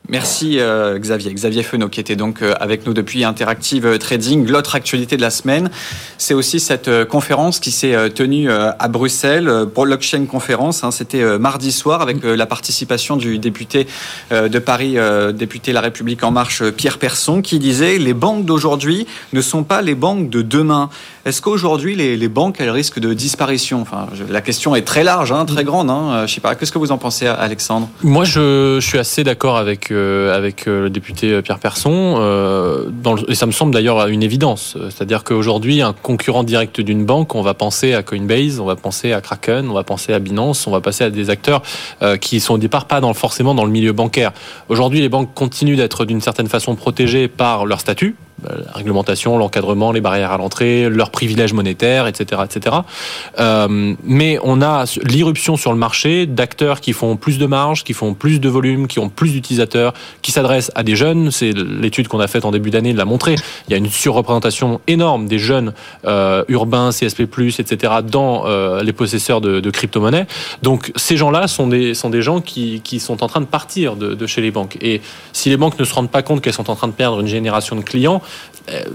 Merci 0.09 0.59
euh, 0.59 0.99
Xavier. 0.99 1.33
Xavier 1.33 1.63
Fenot 1.63 1.89
qui 1.89 2.01
était 2.01 2.17
donc 2.17 2.43
euh, 2.43 2.55
avec 2.59 2.87
nous 2.87 2.93
depuis 2.93 3.25
Interactive 3.25 3.99
Trading. 3.99 4.49
L'autre 4.49 4.75
actualité 4.75 5.17
de 5.17 5.23
la 5.23 5.31
semaine, 5.31 5.71
c'est 6.19 6.35
aussi 6.35 6.59
cette 6.59 6.89
euh, 6.89 7.05
conférence 7.05 7.61
qui 7.61 7.71
s'est 7.71 8.11
tenue 8.11 8.51
à 8.51 8.89
Bruxelles, 8.89 9.51
Blockchain 9.75 10.27
Conférence. 10.27 10.83
Hein. 10.83 10.91
C'était 10.91 11.39
mardi 11.39 11.71
soir 11.71 12.03
avec 12.03 12.23
la 12.25 12.47
participation 12.47 13.17
du 13.17 13.39
député 13.39 13.87
de 14.31 14.59
Paris, 14.59 14.97
député 15.35 15.73
La 15.73 15.81
République 15.81 16.23
En 16.25 16.31
Marche, 16.31 16.69
Pierre 16.71 16.99
Persson, 16.99 17.43
qui 17.43 17.59
disait 17.59 17.99
les 17.99 18.15
banques 18.15 18.45
d'aujourd'hui 18.45 19.07
ne 19.33 19.41
sont 19.41 19.63
pas 19.63 19.83
les 19.83 19.95
banques 19.95 20.31
de 20.31 20.43
demain. 20.43 20.91
Est-ce 21.25 21.41
qu'aujourd'hui 21.41 21.95
les, 21.95 22.29
banques 22.29 22.57
elles 22.61 22.71
risquent 22.71 22.99
de 22.99 23.15
disparition? 23.15 23.81
Enfin, 23.81 24.07
la 24.29 24.41
question 24.41 24.75
est 24.75 24.83
très 24.83 25.05
large, 25.05 25.33
hein, 25.33 25.45
très 25.45 25.65
grande. 25.65 25.91
Hein. 25.91 26.25
Je 26.27 26.35
sais 26.35 26.41
pas. 26.41 26.55
Qu'est-ce 26.55 26.73
que 26.73 26.79
vous 26.79 26.93
en 26.93 26.99
pensez, 26.99 27.27
Alexandre? 27.27 27.89
Moi, 28.03 28.25
je, 28.25 28.79
suis 28.81 28.99
assez 28.99 29.25
d'accord 29.25 29.57
avec 29.57 29.91
avec 29.91 30.67
euh, 30.67 30.83
le 30.83 30.91
député 30.91 31.41
Pierre 31.43 31.59
Persson. 31.59 32.17
Euh, 32.19 32.91
et 33.29 33.35
ça 33.35 33.47
me 33.47 33.53
semble 33.53 33.73
d'ailleurs 33.73 34.07
une 34.09 34.23
évidence. 34.23 34.77
C'est-à-dire 34.91 35.25
qu'aujourd'hui, 35.25 35.81
un 35.83 35.93
concurrent 35.93 36.45
direct 36.45 36.81
d'une 36.81 37.05
banque, 37.05 37.35
on 37.35 37.43
va 37.43 37.55
penser 37.55 37.95
à 37.95 38.03
Coinbase, 38.03 38.61
on 38.61 38.65
va 38.65 38.77
penser 38.77 39.13
à 39.13 39.21
Kraken, 39.21 39.69
on 39.71 39.75
va 39.75 39.85
penser 39.85 40.13
à 40.13 40.19
Binance, 40.19 40.67
on 40.67 40.71
va 40.71 40.81
passer 40.81 41.05
à 41.05 41.11
des 41.11 41.31
acteurs 41.31 41.63
euh, 42.03 42.17
qui 42.17 42.41
sont 42.41 42.55
au 42.55 42.59
départ 42.59 42.87
pas 42.87 43.01
forcément 43.15 43.55
dans 43.55 43.65
le 43.65 43.71
milieu 43.71 43.93
bancaire. 43.93 44.33
Aujourd'hui, 44.69 45.01
les 45.01 45.09
banques 45.09 45.35
continuent 45.35 45.77
d'être 45.77 46.05
d'une 46.05 46.21
certaine 46.21 46.49
façon 46.49 46.75
protégées 46.77 47.29
par 47.29 47.67
leur 47.67 47.81
statut 47.81 48.17
la 48.49 48.73
réglementation, 48.73 49.39
l'encadrement, 49.39 49.93
les 49.93 50.01
barrières 50.01 50.33
à 50.33 50.39
l'entrée, 50.39 50.89
leurs 50.89 51.11
privilèges 51.11 51.53
monétaires, 51.53 52.07
etc., 52.07 52.43
etc. 52.45 52.77
Euh, 53.39 53.95
mais 54.05 54.39
on 54.43 54.63
a 54.63 54.85
l'irruption 55.05 55.57
sur 55.57 55.73
le 55.73 55.79
marché 55.79 56.27
d'acteurs 56.27 56.81
qui 56.81 56.93
font 56.93 57.17
plus 57.17 57.39
de 57.39 57.47
marge, 57.47 57.85
qui 57.85 57.93
font 57.93 58.15
plus 58.15 58.41
de 58.41 58.49
volume, 58.49 58.87
qui 58.87 58.99
ont 58.99 59.09
plus 59.09 59.33
d'utilisateurs, 59.33 59.95
qui 60.23 60.33
s'adressent 60.33 60.73
à 60.75 60.83
des 60.83 60.97
jeunes. 60.97 61.31
C'est 61.31 61.53
l'étude 61.53 62.09
qu'on 62.09 62.21
a 62.21 62.29
faite 62.29 62.45
en 62.45 62.51
début 62.51 62.71
d'année 62.71 62.93
l'a 62.93 63.05
montré. 63.05 63.37
Il 63.69 63.73
y 63.73 63.75
a 63.75 63.79
une 63.79 63.91
surreprésentation 63.91 64.81
énorme 64.87 65.27
des 65.27 65.39
jeunes 65.39 65.73
euh, 66.05 66.45
urbains, 66.49 66.91
CSP+, 66.91 67.23
etc. 67.23 67.93
dans 68.05 68.47
euh, 68.47 68.83
les 68.83 68.93
possesseurs 68.93 69.41
de, 69.41 69.61
de 69.61 69.71
crypto-monnaies. 69.71 70.27
Donc 70.63 70.93
ces 70.97 71.17
gens-là 71.17 71.49
sont 71.49 71.69
des 71.69 71.95
sont 71.95 72.11
des 72.11 72.23
gens 72.23 72.41
qui, 72.41 72.81
qui 72.83 73.01
sont 73.01 73.23
en 73.23 73.29
train 73.29 73.41
de 73.41 73.47
partir 73.47 73.97
de, 73.97 74.15
de 74.15 74.27
chez 74.27 74.41
les 74.41 74.51
banques. 74.51 74.77
Et 74.81 75.01
si 75.33 75.49
les 75.49 75.57
banques 75.57 75.79
ne 75.79 75.85
se 75.85 75.95
rendent 75.95 76.11
pas 76.11 76.23
compte 76.23 76.41
qu'elles 76.41 76.53
sont 76.53 76.71
en 76.71 76.77
train 76.77 76.89
de 76.89 76.93
perdre 76.93 77.21
une 77.21 77.27
génération 77.27 77.77
de 77.77 77.83
clients, 77.83 78.13
euh, 78.13 78.32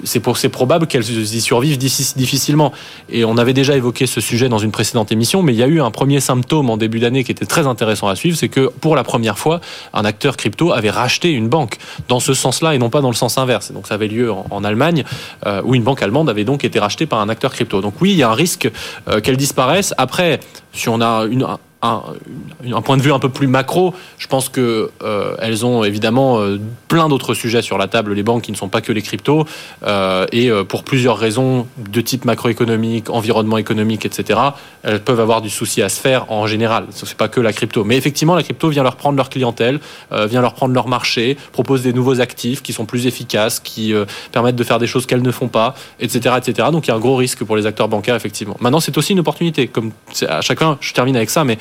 c'est 0.03 0.19
pour 0.19 0.37
probable 0.49 0.87
qu'elles 0.87 1.09
y 1.09 1.41
survivent 1.41 1.77
difficilement. 1.77 2.71
Et 3.09 3.25
on 3.25 3.37
avait 3.37 3.53
déjà 3.53 3.75
évoqué 3.75 4.07
ce 4.07 4.21
sujet 4.21 4.49
dans 4.49 4.59
une 4.59 4.71
précédente 4.71 5.11
émission, 5.11 5.41
mais 5.43 5.53
il 5.53 5.57
y 5.57 5.63
a 5.63 5.67
eu 5.67 5.81
un 5.81 5.91
premier 5.91 6.19
symptôme 6.19 6.69
en 6.69 6.77
début 6.77 6.99
d'année 6.99 7.23
qui 7.23 7.31
était 7.31 7.45
très 7.45 7.67
intéressant 7.67 8.07
à 8.07 8.15
suivre, 8.15 8.37
c'est 8.37 8.49
que 8.49 8.67
pour 8.67 8.95
la 8.95 9.03
première 9.03 9.37
fois, 9.37 9.61
un 9.93 10.05
acteur 10.05 10.37
crypto 10.37 10.71
avait 10.71 10.89
racheté 10.89 11.31
une 11.31 11.49
banque 11.49 11.77
dans 12.07 12.19
ce 12.19 12.33
sens-là 12.33 12.75
et 12.75 12.77
non 12.77 12.89
pas 12.89 13.01
dans 13.01 13.09
le 13.09 13.15
sens 13.15 13.37
inverse. 13.37 13.71
donc 13.71 13.87
ça 13.87 13.95
avait 13.95 14.07
lieu 14.07 14.31
en, 14.31 14.63
Allemagne, 14.63 15.03
euh, 15.45 15.61
où 15.63 15.75
une 15.75 15.83
banque 15.83 16.01
allemande 16.01 16.29
avait 16.29 16.43
donc 16.43 16.63
été 16.65 16.79
rachetée 16.79 17.05
par 17.05 17.19
un 17.19 17.29
acteur 17.29 17.53
crypto. 17.53 17.79
Donc 17.79 17.93
oui, 18.01 18.11
il 18.11 18.17
y 18.17 18.23
a 18.23 18.29
un 18.29 18.33
risque 18.33 18.69
euh, 19.07 19.21
qu'elle 19.21 19.37
disparaisse. 19.37 19.93
Après, 19.97 20.39
si 20.73 20.89
on 20.89 20.99
a 20.99 21.25
une, 21.25 21.45
un, 21.81 22.81
point 22.81 22.97
de 22.97 23.01
vue 23.01 23.13
un 23.13 23.19
peu 23.19 23.29
plus 23.29 23.47
macro, 23.47 23.93
je 24.17 24.27
pense 24.27 24.49
que 24.49 24.89
euh, 25.03 25.35
elles 25.39 25.65
ont 25.65 25.83
évidemment 25.83 26.39
euh, 26.39 26.59
plein 26.87 27.07
d'autres 27.07 27.35
sujets 27.35 27.61
sur 27.61 27.77
la 27.77 27.87
table, 27.87 28.13
les 28.13 28.23
banques 28.23 28.43
qui 28.43 28.51
ne 28.51 28.57
sont 28.57 28.69
pas 28.69 28.81
que 28.81 28.91
les 28.91 29.01
cryptos, 29.01 29.45
euh, 29.85 30.25
et 30.31 30.49
pour 30.67 30.83
plusieurs 30.83 31.17
raisons 31.17 31.67
de 31.77 32.01
type 32.01 32.25
macroéconomique, 32.25 33.09
environnement 33.09 33.57
économique, 33.57 34.05
etc. 34.05 34.39
Elles 34.83 35.01
peuvent 35.01 35.19
avoir 35.19 35.41
du 35.41 35.49
souci 35.49 35.81
à 35.81 35.89
se 35.89 35.99
faire 35.99 36.31
en 36.31 36.47
général. 36.47 36.85
Ce 36.91 37.05
n'est 37.05 37.13
pas 37.13 37.27
que 37.27 37.39
la 37.39 37.53
crypto, 37.53 37.83
mais 37.83 37.97
effectivement 37.97 38.35
la 38.35 38.43
crypto 38.43 38.69
vient 38.69 38.83
leur 38.83 38.95
prendre 38.95 39.17
leur 39.17 39.29
clientèle, 39.29 39.79
vient 40.11 40.41
leur 40.41 40.53
prendre 40.53 40.73
leur 40.73 40.87
marché, 40.87 41.37
propose 41.51 41.83
des 41.83 41.93
nouveaux 41.93 42.21
actifs 42.21 42.63
qui 42.63 42.73
sont 42.73 42.85
plus 42.85 43.05
efficaces, 43.05 43.59
qui 43.59 43.93
permettent 44.31 44.55
de 44.55 44.63
faire 44.63 44.79
des 44.79 44.87
choses 44.87 45.05
qu'elles 45.05 45.21
ne 45.21 45.31
font 45.31 45.47
pas, 45.47 45.75
etc., 45.99 46.35
etc. 46.37 46.69
Donc 46.71 46.87
il 46.87 46.89
y 46.89 46.93
a 46.93 46.95
un 46.95 46.99
gros 46.99 47.15
risque 47.15 47.43
pour 47.43 47.55
les 47.55 47.65
acteurs 47.65 47.87
bancaires 47.87 48.15
effectivement. 48.15 48.57
Maintenant 48.59 48.79
c'est 48.79 48.97
aussi 48.97 49.13
une 49.13 49.19
opportunité, 49.19 49.67
comme 49.67 49.91
à 50.27 50.41
chacun. 50.41 50.77
Je 50.81 50.93
termine 50.93 51.15
avec 51.15 51.29
ça, 51.29 51.43
mais 51.43 51.57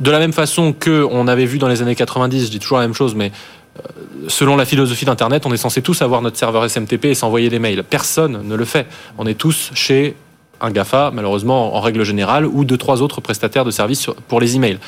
de 0.00 0.10
la 0.10 0.18
même 0.18 0.32
façon 0.32 0.72
que 0.72 1.06
on 1.10 1.28
avait 1.28 1.44
vu 1.44 1.58
dans 1.58 1.68
les 1.68 1.82
années 1.82 1.94
90, 1.94 2.46
je 2.46 2.50
dis 2.50 2.58
toujours 2.58 2.78
la 2.78 2.84
même 2.84 2.94
chose, 2.94 3.14
mais 3.14 3.30
euh, 3.78 3.82
selon 4.28 4.56
la 4.56 4.64
philosophie 4.64 5.04
d'Internet, 5.04 5.46
on 5.46 5.52
est 5.52 5.58
censé 5.58 5.82
tous 5.82 6.02
avoir 6.02 6.22
notre 6.22 6.36
serveur 6.36 6.68
SMTP 6.68 7.06
et 7.06 7.14
s'envoyer 7.14 7.48
des 7.50 7.58
mails. 7.58 7.84
Personne 7.84 8.40
ne 8.42 8.54
le 8.54 8.64
fait. 8.64 8.86
On 9.18 9.26
est 9.26 9.34
tous 9.34 9.70
chez 9.74 10.16
un 10.60 10.70
GAFA, 10.70 11.10
malheureusement, 11.12 11.74
en 11.76 11.80
règle 11.80 12.04
générale, 12.04 12.46
ou 12.46 12.64
deux, 12.64 12.76
trois 12.76 13.02
autres 13.02 13.20
prestataires 13.20 13.64
de 13.64 13.70
services 13.70 14.06
pour 14.28 14.40
les 14.40 14.56
emails. 14.56 14.78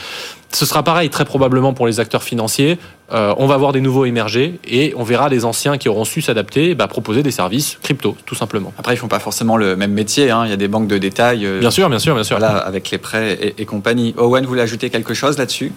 Ce 0.50 0.66
sera 0.66 0.82
pareil, 0.82 1.08
très 1.08 1.24
probablement, 1.24 1.72
pour 1.72 1.86
les 1.86 1.98
acteurs 1.98 2.22
financiers. 2.22 2.78
Euh, 3.12 3.34
on 3.38 3.46
va 3.46 3.56
voir 3.56 3.72
des 3.72 3.80
nouveaux 3.80 4.04
émerger 4.04 4.58
et 4.66 4.94
on 4.96 5.02
verra 5.02 5.28
les 5.28 5.44
anciens 5.44 5.78
qui 5.78 5.88
auront 5.88 6.04
su 6.04 6.20
s'adapter, 6.20 6.74
bah, 6.74 6.88
proposer 6.88 7.22
des 7.22 7.30
services 7.30 7.78
crypto, 7.82 8.16
tout 8.26 8.34
simplement. 8.34 8.72
Après, 8.78 8.94
ils 8.94 8.98
font 8.98 9.08
pas 9.08 9.18
forcément 9.18 9.56
le 9.56 9.76
même 9.76 9.92
métier. 9.92 10.30
Hein. 10.30 10.42
Il 10.44 10.50
y 10.50 10.54
a 10.54 10.56
des 10.56 10.68
banques 10.68 10.88
de 10.88 10.98
détail. 10.98 11.46
Euh, 11.46 11.60
bien 11.60 11.70
sûr, 11.70 11.88
bien 11.88 11.98
sûr, 11.98 12.14
bien 12.14 12.24
sûr. 12.24 12.38
Voilà, 12.38 12.58
avec 12.58 12.90
les 12.90 12.98
prêts 12.98 13.32
et, 13.32 13.62
et 13.62 13.64
compagnie. 13.64 14.14
Owen, 14.18 14.44
vous 14.44 14.50
voulez 14.50 14.62
ajouter 14.62 14.90
quelque 14.90 15.14
chose 15.14 15.38
là-dessus? 15.38 15.72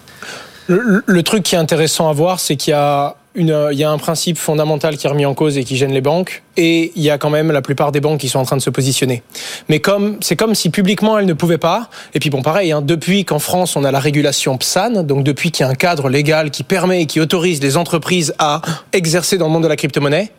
Le, 0.68 1.04
le, 1.06 1.24
truc 1.24 1.44
qui 1.44 1.56
est 1.56 1.60
intéressant 1.60 2.10
à 2.10 2.14
voir, 2.14 2.40
c'est 2.40 2.56
qu'il 2.56 2.72
y 2.72 2.74
a 2.74 3.16
une, 3.36 3.70
il 3.72 3.77
y 3.77 3.84
a 3.84 3.92
un 3.92 3.98
principe 3.98 4.38
fondamental 4.38 4.98
qui 4.98 5.08
est 5.08 5.10
remis 5.10 5.25
en 5.25 5.34
cause 5.34 5.58
et 5.58 5.63
qui 5.63 5.77
gêne 5.77 5.92
les 5.92 6.01
banques, 6.01 6.44
et 6.58 6.92
il 6.96 7.04
y 7.04 7.10
a 7.10 7.18
quand 7.18 7.30
même 7.30 7.51
la 7.51 7.62
plupart 7.62 7.92
des 7.92 8.00
banques 8.00 8.20
qui 8.20 8.30
sont 8.30 8.39
en 8.39 8.46
train 8.46 8.58
de 8.58 8.62
se 8.62 8.70
positionner. 8.70 9.24
Mais 9.70 9.80
comme 9.80 10.18
c'est 10.22 10.36
comme 10.36 10.56
si 10.56 10.70
publiquement 10.70 11.20
elles 11.20 11.25
ne 11.25 11.34
pouvaient 11.34 11.58
pas. 11.58 11.89
Et 12.13 12.20
puis 12.20 12.30
bon, 12.30 12.42
pareil, 12.42 12.72
hein, 12.72 12.82
depuis 12.82 13.25
qu'en 13.25 13.39
France 13.39 13.75
on 13.75 13.84
a 13.84 13.92
la 13.92 14.00
régulation 14.00 14.58
PSAN, 14.58 15.04
donc 15.04 15.24
depuis 15.24 15.51
qu'il 15.51 15.65
y 15.65 15.68
a 15.68 15.72
un 15.72 15.75
cadre 15.75 16.10
légal 16.10 16.51
qui 16.51 16.63
permet 16.63 17.01
et 17.01 17.06
qui 17.06 17.20
autorise 17.20 17.62
les 17.62 17.77
entreprises 17.77 18.34
à 18.39 18.62
exercer 18.94 19.38
dans 19.38 19.48
le 19.48 19.51
monde 19.51 19.63
de 19.63 19.68
la 19.68 19.75
crypto-monnaie, 19.75 20.32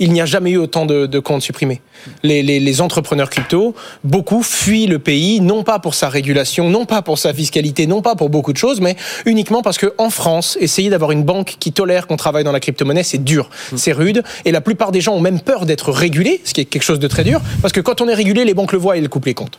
il 0.00 0.12
n'y 0.12 0.20
a 0.20 0.26
jamais 0.26 0.52
eu 0.52 0.56
autant 0.56 0.86
de, 0.86 1.06
de 1.06 1.18
comptes 1.20 1.42
supprimés. 1.42 1.82
Les, 2.22 2.42
les, 2.42 2.58
les, 2.58 2.80
entrepreneurs 2.80 3.28
crypto, 3.28 3.74
beaucoup 4.02 4.42
fuient 4.42 4.86
le 4.86 4.98
pays, 4.98 5.40
non 5.40 5.62
pas 5.62 5.78
pour 5.78 5.94
sa 5.94 6.08
régulation, 6.08 6.70
non 6.70 6.86
pas 6.86 7.02
pour 7.02 7.18
sa 7.18 7.34
fiscalité, 7.34 7.86
non 7.86 8.00
pas 8.00 8.16
pour 8.16 8.30
beaucoup 8.30 8.54
de 8.54 8.56
choses, 8.56 8.80
mais 8.80 8.96
uniquement 9.26 9.60
parce 9.60 9.76
que 9.76 9.92
en 9.98 10.08
France, 10.08 10.56
essayer 10.60 10.88
d'avoir 10.88 11.12
une 11.12 11.22
banque 11.22 11.56
qui 11.60 11.72
tolère 11.72 12.06
qu'on 12.06 12.16
travaille 12.16 12.42
dans 12.42 12.52
la 12.52 12.60
crypto-monnaie, 12.60 13.02
c'est 13.02 13.22
dur, 13.22 13.50
c'est 13.76 13.92
rude, 13.92 14.22
et 14.46 14.52
la 14.52 14.62
plupart 14.62 14.90
des 14.90 15.02
gens 15.02 15.14
ont 15.14 15.20
même 15.20 15.40
peur 15.40 15.66
d'être 15.66 15.92
régulés, 15.92 16.40
ce 16.44 16.54
qui 16.54 16.62
est 16.62 16.64
quelque 16.64 16.82
chose 16.82 16.98
de 16.98 17.08
très 17.08 17.22
dur, 17.22 17.42
parce 17.60 17.74
que 17.74 17.80
quand 17.80 18.00
on 18.00 18.08
est 18.08 18.14
régulé, 18.14 18.46
les 18.46 18.54
banques 18.54 18.72
le 18.72 18.78
voient 18.78 18.96
et 18.96 19.00
elles 19.00 19.10
coupent 19.10 19.26
les 19.26 19.34
comptes. 19.34 19.58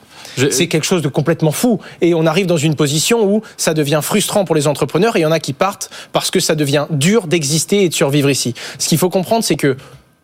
C'est 0.50 0.68
quelque 0.68 0.86
chose 0.86 1.04
de 1.04 1.10
complètement 1.10 1.52
fou, 1.52 1.80
et 2.02 2.16
on 2.16 2.26
arrive 2.26 2.48
dans 2.48 2.58
une 2.58 2.76
position 2.76 3.24
où 3.24 3.44
ça 3.58 3.76
devient 3.76 4.00
frustrant 4.02 4.46
pour 4.46 4.56
les 4.56 4.66
entrepreneurs, 4.66 5.16
et 5.16 5.20
il 5.20 5.24
y 5.24 5.26
en 5.28 5.32
a 5.32 5.40
qui 5.40 5.54
partent 5.54 5.92
parce 6.12 6.32
que 6.32 6.40
ça 6.40 6.56
devient 6.56 6.88
dur 6.90 7.28
d'exister 7.28 7.84
et 7.84 7.90
de 7.90 7.94
survivre 7.94 8.32
ici. 8.32 8.56
Ce 8.80 8.88
qu'il 8.88 8.98
faut 8.98 9.10
comprendre, 9.10 9.44
c'est 9.44 9.56
que 9.56 9.78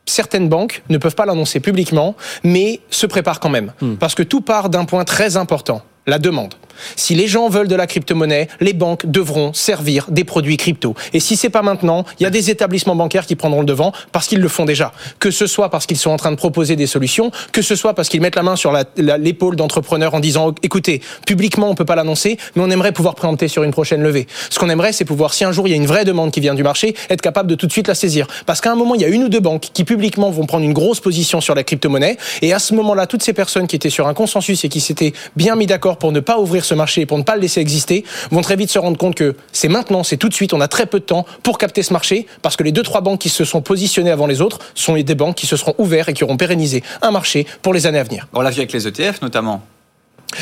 certaines 0.07 0.49
banques 0.49 0.83
ne 0.89 0.97
peuvent 0.97 1.15
pas 1.15 1.25
l'annoncer 1.25 1.59
publiquement, 1.59 2.15
mais 2.43 2.81
se 2.89 3.05
préparent 3.05 3.39
quand 3.39 3.49
même. 3.49 3.73
Hmm. 3.81 3.95
Parce 3.95 4.15
que 4.15 4.23
tout 4.23 4.41
part 4.41 4.69
d'un 4.69 4.85
point 4.85 5.03
très 5.03 5.37
important, 5.37 5.81
la 6.05 6.19
demande. 6.19 6.55
Si 6.95 7.15
les 7.15 7.27
gens 7.27 7.49
veulent 7.49 7.67
de 7.67 7.75
la 7.75 7.87
crypto-monnaie, 7.87 8.47
les 8.59 8.73
banques 8.73 9.05
devront 9.05 9.53
servir 9.53 10.05
des 10.09 10.23
produits 10.23 10.57
crypto. 10.57 10.95
Et 11.13 11.19
si 11.19 11.35
c'est 11.35 11.49
pas 11.49 11.61
maintenant, 11.61 12.05
il 12.19 12.23
y 12.23 12.25
a 12.25 12.29
des 12.29 12.49
établissements 12.49 12.95
bancaires 12.95 13.25
qui 13.25 13.35
prendront 13.35 13.61
le 13.61 13.65
devant 13.65 13.91
parce 14.11 14.27
qu'ils 14.27 14.39
le 14.39 14.47
font 14.47 14.65
déjà. 14.65 14.93
Que 15.19 15.31
ce 15.31 15.47
soit 15.47 15.69
parce 15.69 15.85
qu'ils 15.85 15.97
sont 15.97 16.11
en 16.11 16.17
train 16.17 16.31
de 16.31 16.37
proposer 16.37 16.75
des 16.75 16.87
solutions, 16.87 17.31
que 17.51 17.61
ce 17.61 17.75
soit 17.75 17.93
parce 17.93 18.09
qu'ils 18.09 18.21
mettent 18.21 18.35
la 18.35 18.43
main 18.43 18.55
sur 18.55 18.73
l'épaule 18.97 19.55
d'entrepreneurs 19.55 20.13
en 20.13 20.19
disant 20.19 20.53
écoutez, 20.63 21.01
publiquement 21.25 21.69
on 21.69 21.75
peut 21.75 21.85
pas 21.85 21.95
l'annoncer, 21.95 22.37
mais 22.55 22.63
on 22.63 22.69
aimerait 22.69 22.91
pouvoir 22.91 23.15
préempter 23.15 23.47
sur 23.47 23.63
une 23.63 23.71
prochaine 23.71 24.01
levée. 24.01 24.27
Ce 24.49 24.59
qu'on 24.59 24.69
aimerait, 24.69 24.93
c'est 24.93 25.05
pouvoir, 25.05 25.33
si 25.33 25.43
un 25.43 25.51
jour 25.51 25.67
il 25.67 25.71
y 25.71 25.73
a 25.73 25.77
une 25.77 25.85
vraie 25.85 26.05
demande 26.05 26.31
qui 26.31 26.39
vient 26.39 26.55
du 26.55 26.63
marché, 26.63 26.95
être 27.09 27.21
capable 27.21 27.49
de 27.49 27.55
tout 27.55 27.67
de 27.67 27.71
suite 27.71 27.87
la 27.87 27.95
saisir. 27.95 28.27
Parce 28.45 28.61
qu'à 28.61 28.71
un 28.71 28.75
moment, 28.75 28.95
il 28.95 29.01
y 29.01 29.05
a 29.05 29.07
une 29.07 29.23
ou 29.23 29.29
deux 29.29 29.39
banques 29.39 29.69
qui 29.73 29.83
publiquement 29.83 30.29
vont 30.29 30.45
prendre 30.45 30.63
une 30.63 30.73
grosse 30.73 30.99
position 30.99 31.41
sur 31.41 31.55
la 31.55 31.63
crypto-monnaie, 31.63 32.17
et 32.41 32.53
à 32.53 32.59
ce 32.59 32.73
moment-là, 32.75 33.07
toutes 33.07 33.23
ces 33.23 33.33
personnes 33.33 33.67
qui 33.67 33.75
étaient 33.75 33.89
sur 33.89 34.07
un 34.07 34.13
consensus 34.13 34.63
et 34.63 34.69
qui 34.69 34.81
s'étaient 34.81 35.13
bien 35.35 35.55
mis 35.55 35.65
d'accord 35.65 35.97
pour 35.97 36.11
ne 36.11 36.19
pas 36.19 36.39
ouvrir 36.39 36.65
ce 36.67 36.75
marché 36.75 37.01
et 37.01 37.05
pour 37.05 37.17
ne 37.17 37.23
pas 37.23 37.35
le 37.35 37.41
laisser 37.41 37.59
exister, 37.59 38.03
vont 38.31 38.41
très 38.41 38.55
vite 38.55 38.69
se 38.69 38.79
rendre 38.79 38.97
compte 38.97 39.15
que 39.15 39.35
c'est 39.51 39.67
maintenant, 39.67 40.03
c'est 40.03 40.17
tout 40.17 40.29
de 40.29 40.33
suite, 40.33 40.53
on 40.53 40.61
a 40.61 40.67
très 40.67 40.85
peu 40.85 40.99
de 40.99 41.05
temps 41.05 41.25
pour 41.43 41.57
capter 41.57 41.83
ce 41.83 41.93
marché, 41.93 42.27
parce 42.41 42.55
que 42.55 42.63
les 42.63 42.71
deux, 42.71 42.83
trois 42.83 43.01
banques 43.01 43.19
qui 43.19 43.29
se 43.29 43.45
sont 43.45 43.61
positionnées 43.61 44.11
avant 44.11 44.27
les 44.27 44.41
autres 44.41 44.59
sont 44.75 44.95
des 44.95 45.15
banques 45.15 45.35
qui 45.35 45.47
se 45.47 45.55
seront 45.55 45.75
ouvertes 45.77 46.09
et 46.09 46.13
qui 46.13 46.23
auront 46.23 46.37
pérennisé 46.37 46.83
un 47.01 47.11
marché 47.11 47.45
pour 47.61 47.73
les 47.73 47.87
années 47.87 47.99
à 47.99 48.03
venir. 48.03 48.27
On 48.33 48.41
l'a 48.41 48.49
vu 48.49 48.59
avec 48.59 48.73
les 48.73 48.87
ETF 48.87 49.21
notamment. 49.21 49.61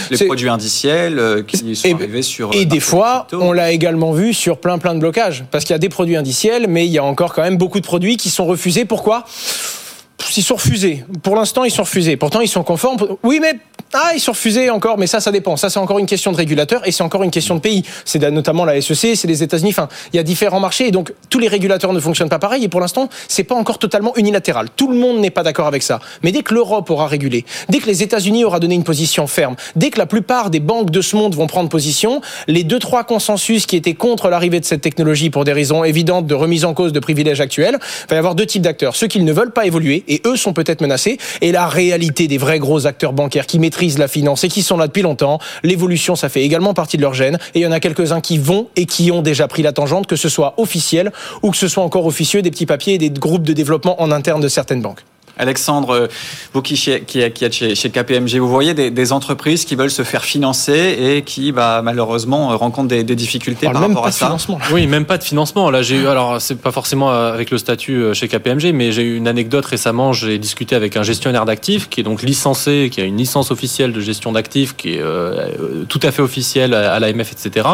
Les 0.10 0.26
produits 0.26 0.50
indiciels 0.50 1.20
euh, 1.20 1.44
qui 1.44 1.76
sont 1.76 1.88
et, 1.88 1.94
arrivés 1.94 2.24
sur. 2.24 2.52
Et 2.54 2.66
des 2.66 2.80
fois, 2.80 3.28
on 3.34 3.52
l'a 3.52 3.72
également 3.72 4.14
vu 4.14 4.34
sur 4.34 4.58
plein 4.58 4.80
plein 4.80 4.96
de 4.96 5.00
blocages. 5.00 5.46
Parce 5.52 5.64
qu'il 5.64 5.74
y 5.74 5.76
a 5.76 5.80
des 5.80 5.90
produits 5.90 6.16
indiciels, 6.16 6.66
mais 6.68 6.88
il 6.88 6.92
y 6.92 6.98
a 6.98 7.04
encore 7.04 7.34
quand 7.34 7.44
même 7.44 7.58
beaucoup 7.58 7.80
de 7.80 7.86
produits 7.86 8.18
qui 8.18 8.32
sont 8.32 8.46
refusés. 8.46 8.86
Pourquoi? 8.86 9.26
Ils 10.36 10.44
sont 10.44 10.56
refusés. 10.56 11.06
Pour 11.22 11.36
l'instant, 11.36 11.64
ils 11.64 11.72
sont 11.72 11.84
refusés. 11.84 12.18
Pourtant, 12.18 12.42
ils 12.42 12.48
sont 12.48 12.64
conformes. 12.64 12.98
Oui, 13.24 13.40
mais 13.40 13.54
ah, 13.96 14.12
ils 14.14 14.20
sont 14.20 14.32
refusés 14.32 14.70
encore, 14.70 14.98
mais 14.98 15.08
ça, 15.08 15.20
ça 15.20 15.32
dépend. 15.32 15.58
Ça, 15.58 15.70
c'est 15.70 15.80
encore 15.80 16.00
une 16.00 16.06
question 16.06 16.32
de 16.32 16.38
régulateur 16.38 16.88
et 16.88 16.92
c'est 16.92 17.04
encore 17.04 17.24
une 17.24 17.32
question 17.32 17.56
de 17.56 17.60
pays. 17.60 17.84
C'est 18.04 18.20
notamment 18.30 18.66
la 18.66 18.80
SEC, 18.82 19.16
c'est 19.16 19.28
les 19.28 19.44
États-Unis. 19.44 19.72
Enfin, 19.72 19.88
il 20.14 20.18
y 20.18 20.20
a 20.20 20.24
différents 20.24 20.60
marchés 20.60 20.88
et 20.88 20.92
donc 20.92 21.14
tous 21.30 21.40
les 21.40 21.48
régulateurs 21.48 21.94
ne 21.94 22.00
fonctionnent 22.00 22.30
pas 22.30 22.40
pareil. 22.40 22.64
Et 22.64 22.68
pour 22.68 22.82
l'instant, 22.82 23.10
c'est 23.28 23.44
pas 23.44 23.56
encore 23.56 23.80
totalement 23.80 24.16
unilatéral. 24.16 24.68
Tout 24.76 24.90
le 24.90 24.98
monde 24.98 25.20
n'est 25.20 25.30
pas 25.30 25.44
d'accord 25.44 25.68
avec 25.68 25.84
ça. 25.84 26.00
Mais 26.24 26.32
dès 26.32 26.42
que 26.42 26.54
l'Europe 26.54 26.90
aura 26.90 27.08
régulé, 27.08 27.46
dès 27.70 27.80
que 27.80 27.88
les 27.88 28.04
États-Unis 28.04 28.44
aura 28.44 28.60
donné 28.60 28.76
une 28.76 28.84
position 28.84 29.28
ferme, 29.28 29.56
dès 29.76 29.90
que 29.90 29.98
la 29.98 30.06
plupart 30.06 30.50
des 30.50 30.60
banques 30.60 30.92
de 30.92 31.02
ce 31.02 31.16
monde 31.16 31.36
vont 31.36 31.48
prendre 31.48 31.70
position, 31.70 32.22
les 32.48 32.64
deux 32.64 32.80
trois 32.80 33.04
consensus 33.04 33.66
qui 33.66 33.76
étaient 33.76 33.94
contre 33.94 34.30
l'arrivée 34.30 34.60
de 34.60 34.66
cette 34.66 34.82
technologie 34.82 35.30
pour 35.30 35.46
des 35.46 35.54
raisons 35.54 35.84
évidentes 35.84 36.28
de 36.28 36.36
remise 36.36 36.66
en 36.66 36.74
cause 36.74 36.92
de 36.92 37.00
privilèges 37.00 37.42
actuels, 37.42 37.78
il 37.82 38.10
va 38.10 38.16
y 38.16 38.20
avoir 38.20 38.36
deux 38.36 38.46
types 38.46 38.62
d'acteurs 38.62 38.96
ceux 38.96 39.08
qui 39.08 39.20
ne 39.20 39.32
veulent 39.32 39.52
pas 39.52 39.66
évoluer 39.66 40.04
et 40.08 40.22
eux 40.26 40.36
sont 40.36 40.54
peut-être 40.54 40.82
menacés, 40.82 41.18
et 41.42 41.52
la 41.52 41.68
réalité 41.68 42.28
des 42.28 42.38
vrais 42.38 42.60
gros 42.60 42.88
acteurs 42.88 43.14
bancaires 43.14 43.46
qui 43.46 43.60
maîtrisent 43.60 43.85
la 43.98 44.08
finance 44.08 44.44
et 44.44 44.48
qui 44.48 44.64
sont 44.64 44.78
là 44.78 44.88
depuis 44.88 45.04
longtemps, 45.04 45.40
l'évolution, 45.64 46.16
ça 46.16 46.30
fait 46.30 46.42
également 46.42 46.74
partie 46.74 46.98
de 46.98 47.02
leur 47.02 47.14
gène, 47.14 47.38
et 47.54 47.60
il 47.60 47.62
y 47.62 47.68
en 47.68 47.72
a 47.72 47.80
quelques-uns 47.80 48.22
qui 48.22 48.38
vont 48.38 48.68
et 48.76 48.86
qui 48.86 49.12
ont 49.12 49.22
déjà 49.22 49.48
pris 49.48 49.62
la 49.62 49.72
tangente, 49.72 50.08
que 50.08 50.16
ce 50.16 50.30
soit 50.30 50.54
officiel 50.58 51.12
ou 51.44 51.52
que 51.52 51.58
ce 51.58 51.68
soit 51.68 51.84
encore 51.84 52.06
officieux, 52.06 52.42
des 52.42 52.52
petits 52.52 52.66
papiers 52.66 52.96
et 52.96 52.98
des 52.98 53.10
groupes 53.10 53.44
de 53.44 53.54
développement 53.54 54.02
en 54.02 54.12
interne 54.12 54.42
de 54.42 54.48
certaines 54.48 54.82
banques. 54.82 55.04
Alexandre, 55.38 56.10
vous 56.54 56.62
qui, 56.62 56.76
qui, 57.06 57.20
êtes 57.22 57.54
chez, 57.54 57.76
chez, 57.76 57.90
KPMG, 57.90 58.38
vous 58.38 58.50
voyez 58.50 58.74
des, 58.74 59.12
entreprises 59.12 59.66
qui 59.66 59.76
veulent 59.76 59.92
se 59.92 60.04
faire 60.04 60.24
financer 60.24 60.98
et 61.00 61.22
qui 61.22 61.52
bah, 61.52 61.82
malheureusement 61.84 62.58
rencontrent 62.58 62.88
des, 62.88 63.04
difficultés 63.04 63.68
par 63.68 63.82
rapport 63.82 64.08
à 64.08 64.12
ça. 64.12 64.26
Financement. 64.26 64.60
Oui, 64.72 64.88
même 64.88 65.06
pas 65.06 65.18
de 65.18 65.24
financement. 65.24 65.70
Là, 65.70 65.82
j'ai 65.82 65.98
eu, 65.98 66.08
alors 66.08 66.42
c'est 66.42 66.60
pas 66.60 66.72
forcément 66.72 67.12
avec 67.12 67.52
le 67.52 67.58
statut 67.58 68.14
chez 68.14 68.28
KPMG, 68.28 68.72
mais 68.74 68.92
j'ai 68.92 69.04
eu 69.04 69.16
une 69.16 69.28
anecdote 69.28 69.66
récemment. 69.66 70.14
J'ai 70.14 70.38
discuté 70.38 70.76
avec 70.76 70.98
un 70.98 71.04
gestionnaire 71.04 71.46
d'actifs 71.46 71.90
qui 71.90 72.00
est 72.00 72.04
donc 72.04 72.24
licencié, 72.24 72.90
qui 72.90 73.02
a 73.02 73.04
une 73.04 73.18
licence 73.18 73.52
officielle 73.52 73.94
de 73.94 74.00
gestion 74.00 74.32
d'actifs, 74.32 74.76
qui 74.76 74.96
est 74.96 75.02
euh, 75.02 75.86
tout 75.88 76.00
à 76.04 76.12
fait 76.12 76.22
officielle 76.22 76.74
à, 76.74 77.00
l'AMF, 77.00 77.32
etc., 77.32 77.68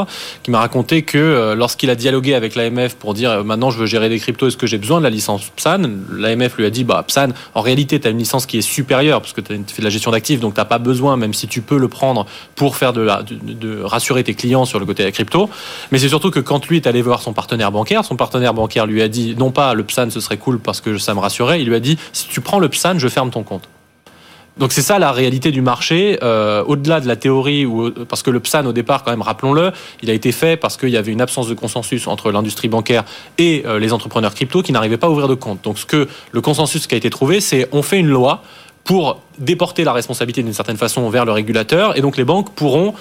qui 0.44 0.52
m'a 0.52 0.60
raconté 0.60 1.04
que 1.04 1.18
euh, 1.18 1.56
lorsqu'il 1.56 1.90
a 1.90 1.96
dialogué 1.96 2.34
avec 2.34 2.56
l'AMF 2.56 2.96
pour 2.96 3.14
dire 3.14 3.32
euh, 3.32 3.44
maintenant 3.44 3.72
je 3.72 3.78
veux 3.78 3.86
gérer 3.86 4.10
des 4.10 4.20
cryptos, 4.20 4.48
est-ce 4.48 4.58
que 4.58 4.68
j'ai 4.68 4.78
besoin 4.78 5.00
de 5.00 5.04
la 5.04 5.10
licence 5.10 5.44
PSAN 5.56 5.82
L'AMF 6.12 6.58
lui 6.58 6.66
a 6.66 6.70
dit 6.70 6.84
bah 6.84 7.04
PSAN, 7.08 7.30
en 7.54 7.62
réalité, 7.62 8.00
tu 8.00 8.08
as 8.08 8.12
une 8.12 8.18
licence 8.18 8.46
qui 8.46 8.58
est 8.58 8.62
supérieure 8.62 9.22
parce 9.22 9.34
que 9.34 9.42
tu 9.42 9.64
fais 9.68 9.82
de 9.82 9.84
la 9.84 9.90
gestion 9.90 10.12
d'actifs, 10.12 10.40
donc 10.40 10.56
tu 10.56 10.62
pas 10.66 10.78
besoin, 10.80 11.18
même 11.18 11.34
si 11.34 11.48
tu 11.48 11.62
peux 11.62 11.78
le 11.78 11.88
prendre 11.88 12.26
pour 12.56 12.76
faire 12.76 12.94
de, 12.94 13.02
la, 13.02 13.24
de, 13.24 13.82
rassurer 13.82 14.24
tes 14.24 14.34
clients 14.34 14.66
sur 14.66 14.80
le 14.80 14.86
côté 14.86 15.04
de 15.04 15.08
la 15.08 15.12
crypto. 15.12 15.50
Mais 15.92 16.00
c'est 16.00 16.10
surtout 16.10 16.32
que 16.32 16.40
quand 16.40 16.68
lui 16.68 16.78
est 16.78 16.88
allé 16.88 17.02
voir 17.02 17.22
son 17.22 17.34
partenaire 17.34 17.72
bancaire, 17.72 18.06
son 18.06 18.16
partenaire 18.16 18.54
bancaire 18.54 18.86
lui 18.86 19.02
a 19.02 19.08
dit 19.08 19.36
non 19.38 19.52
pas 19.52 19.74
le 19.74 19.84
PSAN 19.84 20.10
ce 20.10 20.20
serait 20.20 20.38
cool 20.38 20.60
parce 20.60 20.82
que 20.82 20.98
ça 20.98 21.14
me 21.14 21.20
rassurait, 21.20 21.62
il 21.62 21.68
lui 21.68 21.76
a 21.76 21.80
dit 21.80 21.98
si 22.14 22.28
tu 22.28 22.42
prends 22.42 22.60
le 22.60 22.70
PSAN, 22.70 23.00
je 23.00 23.08
ferme 23.08 23.32
ton 23.32 23.44
compte. 23.44 23.68
Donc 24.58 24.74
c'est 24.74 24.82
ça 24.82 25.00
la 25.00 25.12
réalité 25.12 25.52
du 25.52 25.62
marché, 25.62 26.20
euh, 26.24 26.64
au-delà 26.66 27.00
de 27.00 27.08
la 27.08 27.16
théorie, 27.16 27.66
parce 28.10 28.22
que 28.22 28.30
le 28.30 28.40
PSAN 28.40 28.66
au 28.66 28.74
départ, 28.74 29.04
quand 29.04 29.12
même, 29.12 29.22
rappelons-le, 29.22 29.72
il 30.02 30.10
a 30.10 30.14
été 30.14 30.32
fait 30.32 30.58
parce 30.58 30.78
qu'il 30.78 30.90
y 30.90 30.98
avait 30.98 31.12
une 31.12 31.22
absence 31.22 31.48
de 31.48 31.54
consensus 31.54 32.08
entre 32.08 32.32
l'industrie 32.32 32.68
bancaire 32.68 33.06
et 33.38 33.64
euh, 33.66 33.80
les 33.80 33.94
entrepreneurs 33.94 34.34
crypto 34.34 34.62
qui 34.62 34.74
n'arrivaient 34.74 34.98
pas 34.98 35.08
à 35.08 35.10
ouvrir 35.10 35.28
de 35.28 35.36
compte. 35.36 35.64
Donc 35.64 35.78
le 36.32 36.42
consensus 36.42 36.86
qui 36.86 36.96
a 36.96 36.98
été 36.98 37.10
trouvé, 37.10 37.40
c'est 37.40 37.70
on 37.72 37.82
fait 37.82 38.00
une 38.00 38.10
loi 38.10 38.44
pour 38.84 39.22
déporter 39.38 39.84
la 39.84 39.94
responsabilité 39.94 40.44
d'une 40.44 40.54
certaine 40.54 40.78
façon 40.78 41.10
vers 41.10 41.24
le 41.24 41.32
régulateur, 41.32 41.98
et 41.98 42.02
donc 42.02 42.18
les 42.18 42.24
banques 42.24 42.54
pourront 42.54 42.94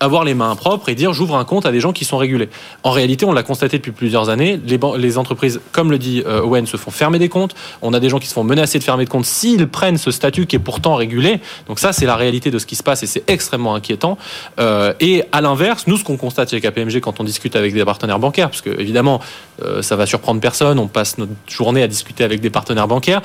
avoir 0.00 0.24
les 0.24 0.34
mains 0.34 0.54
propres 0.56 0.88
et 0.88 0.94
dire 0.94 1.12
j'ouvre 1.12 1.36
un 1.36 1.44
compte 1.44 1.66
à 1.66 1.72
des 1.72 1.80
gens 1.80 1.92
qui 1.92 2.04
sont 2.04 2.16
régulés. 2.16 2.48
En 2.82 2.90
réalité, 2.90 3.24
on 3.24 3.32
l'a 3.32 3.42
constaté 3.42 3.78
depuis 3.78 3.92
plusieurs 3.92 4.28
années, 4.28 4.60
les, 4.66 5.18
entreprises, 5.18 5.60
comme 5.72 5.90
le 5.90 5.98
dit 5.98 6.22
euh, 6.26 6.42
Owen, 6.42 6.66
se 6.66 6.76
font 6.76 6.90
fermer 6.90 7.18
des 7.18 7.28
comptes. 7.28 7.54
On 7.82 7.94
a 7.94 8.00
des 8.00 8.08
gens 8.08 8.18
qui 8.18 8.26
se 8.26 8.34
font 8.34 8.44
menacer 8.44 8.78
de 8.78 8.84
fermer 8.84 9.04
de 9.04 9.10
comptes 9.10 9.24
s'ils 9.24 9.66
prennent 9.66 9.96
ce 9.96 10.10
statut 10.10 10.46
qui 10.46 10.56
est 10.56 10.60
pourtant 10.60 10.94
régulé. 10.96 11.40
Donc 11.68 11.78
ça, 11.78 11.92
c'est 11.92 12.06
la 12.06 12.16
réalité 12.16 12.50
de 12.50 12.58
ce 12.58 12.66
qui 12.66 12.76
se 12.76 12.82
passe 12.82 13.02
et 13.02 13.06
c'est 13.06 13.28
extrêmement 13.30 13.74
inquiétant. 13.74 14.18
Euh, 14.58 14.92
et 15.00 15.24
à 15.32 15.40
l'inverse, 15.40 15.86
nous, 15.86 15.96
ce 15.96 16.04
qu'on 16.04 16.16
constate 16.16 16.50
chez 16.50 16.60
KPMG 16.60 17.00
quand 17.00 17.20
on 17.20 17.24
discute 17.24 17.56
avec 17.56 17.72
des 17.72 17.84
partenaires 17.84 18.18
bancaires, 18.18 18.50
parce 18.50 18.62
que 18.62 18.70
évidemment, 18.80 19.20
euh, 19.62 19.82
ça 19.82 19.96
va 19.96 20.06
surprendre 20.06 20.40
personne, 20.40 20.78
on 20.78 20.88
passe 20.88 21.18
notre 21.18 21.32
journée 21.48 21.82
à 21.82 21.88
discuter 21.88 22.24
avec 22.24 22.40
des 22.40 22.50
partenaires 22.50 22.88
bancaires, 22.88 23.22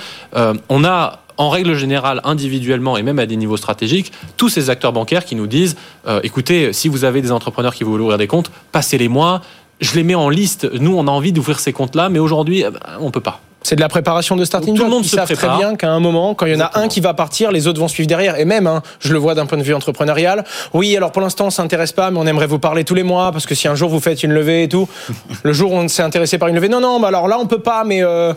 on 0.70 0.84
a 0.84 1.20
en 1.42 1.50
règle 1.50 1.74
générale, 1.74 2.22
individuellement 2.24 2.98
et 2.98 3.04
même 3.04 3.18
à 3.18 3.26
des 3.26 3.36
niveaux 3.36 3.58
stratégiques, 3.58 4.12
tous 4.38 4.48
ces 4.48 4.70
acteurs 4.70 4.94
bancaires 4.94 5.26
qui 5.26 5.34
nous 5.34 5.48
disent 5.48 5.76
euh, 6.08 6.20
écoutez, 6.24 6.72
si 6.72 6.88
vous 6.88 7.04
avez 7.04 7.22
des 7.22 7.32
entrepreneurs 7.32 7.74
qui 7.74 7.84
veulent 7.84 8.00
ouvrir 8.00 8.20
des 8.20 8.28
comptes, 8.28 8.52
passez-les-moi. 8.72 9.42
Je 9.80 9.96
les 9.96 10.04
mets 10.04 10.14
en 10.14 10.30
liste. 10.30 10.70
Nous, 10.72 10.96
on 10.96 11.08
a 11.08 11.12
envie 11.12 11.32
d'ouvrir 11.32 11.60
ces 11.60 11.74
comptes-là, 11.74 12.10
mais 12.10 12.20
aujourd'hui, 12.20 12.64
euh, 12.64 12.70
on 13.00 13.08
ne 13.08 13.12
peut 13.12 13.22
pas. 13.22 13.42
C'est 13.64 13.76
de 13.76 13.82
la 13.82 13.90
préparation 13.90 14.36
de 14.36 14.46
starting 14.46 14.76
Tout 14.76 14.84
le 14.84 14.90
monde 14.90 15.04
Ils 15.04 15.10
se 15.10 15.16
savent 15.16 15.32
très 15.32 15.50
bien 15.58 15.76
qu'à 15.76 15.92
un 15.92 16.00
moment, 16.00 16.36
quand 16.36 16.46
il 16.46 16.54
y 16.54 16.56
en 16.56 16.60
a 16.60 16.80
un 16.80 16.88
qui 16.88 17.00
va 17.00 17.16
partir, 17.16 17.52
les 17.52 17.68
autres 17.68 17.80
vont 17.80 17.88
suivre 17.88 18.08
derrière. 18.08 18.40
Et 18.40 18.46
même, 18.46 18.68
hein, 18.68 18.84
je 19.00 19.12
le 19.12 19.20
vois 19.20 19.34
d'un 19.34 19.48
point 19.48 19.58
de 19.58 19.64
vue 19.64 19.74
entrepreneurial. 19.74 20.44
Oui, 20.74 20.96
alors 20.96 21.12
pour 21.12 21.22
l'instant, 21.22 21.48
on 21.48 21.52
s'intéresse 21.52 21.92
pas, 21.92 22.12
mais 22.12 22.20
on 22.20 22.26
aimerait 22.26 22.48
vous 22.48 22.60
parler 22.60 22.84
tous 22.84 22.96
les 22.96 23.04
mois 23.04 23.32
parce 23.32 23.48
que 23.48 23.56
si 23.56 23.68
un 23.68 23.76
jour 23.76 23.90
vous 23.90 24.00
faites 24.00 24.24
une 24.24 24.34
levée 24.34 24.64
et 24.64 24.70
tout, 24.70 24.88
le 25.44 25.54
jour 25.54 25.72
où 25.72 25.76
on 25.76 25.88
s'est 25.88 26.04
intéressé 26.04 26.38
par 26.38 26.50
une 26.50 26.56
levée, 26.56 26.70
non, 26.70 26.82
non, 26.82 27.00
bah 27.00 27.08
alors 27.08 27.28
là 27.28 27.38
on 27.40 27.46
peut 27.48 27.62
pas, 27.62 27.84
mais 27.84 28.04
euh, 28.04 28.34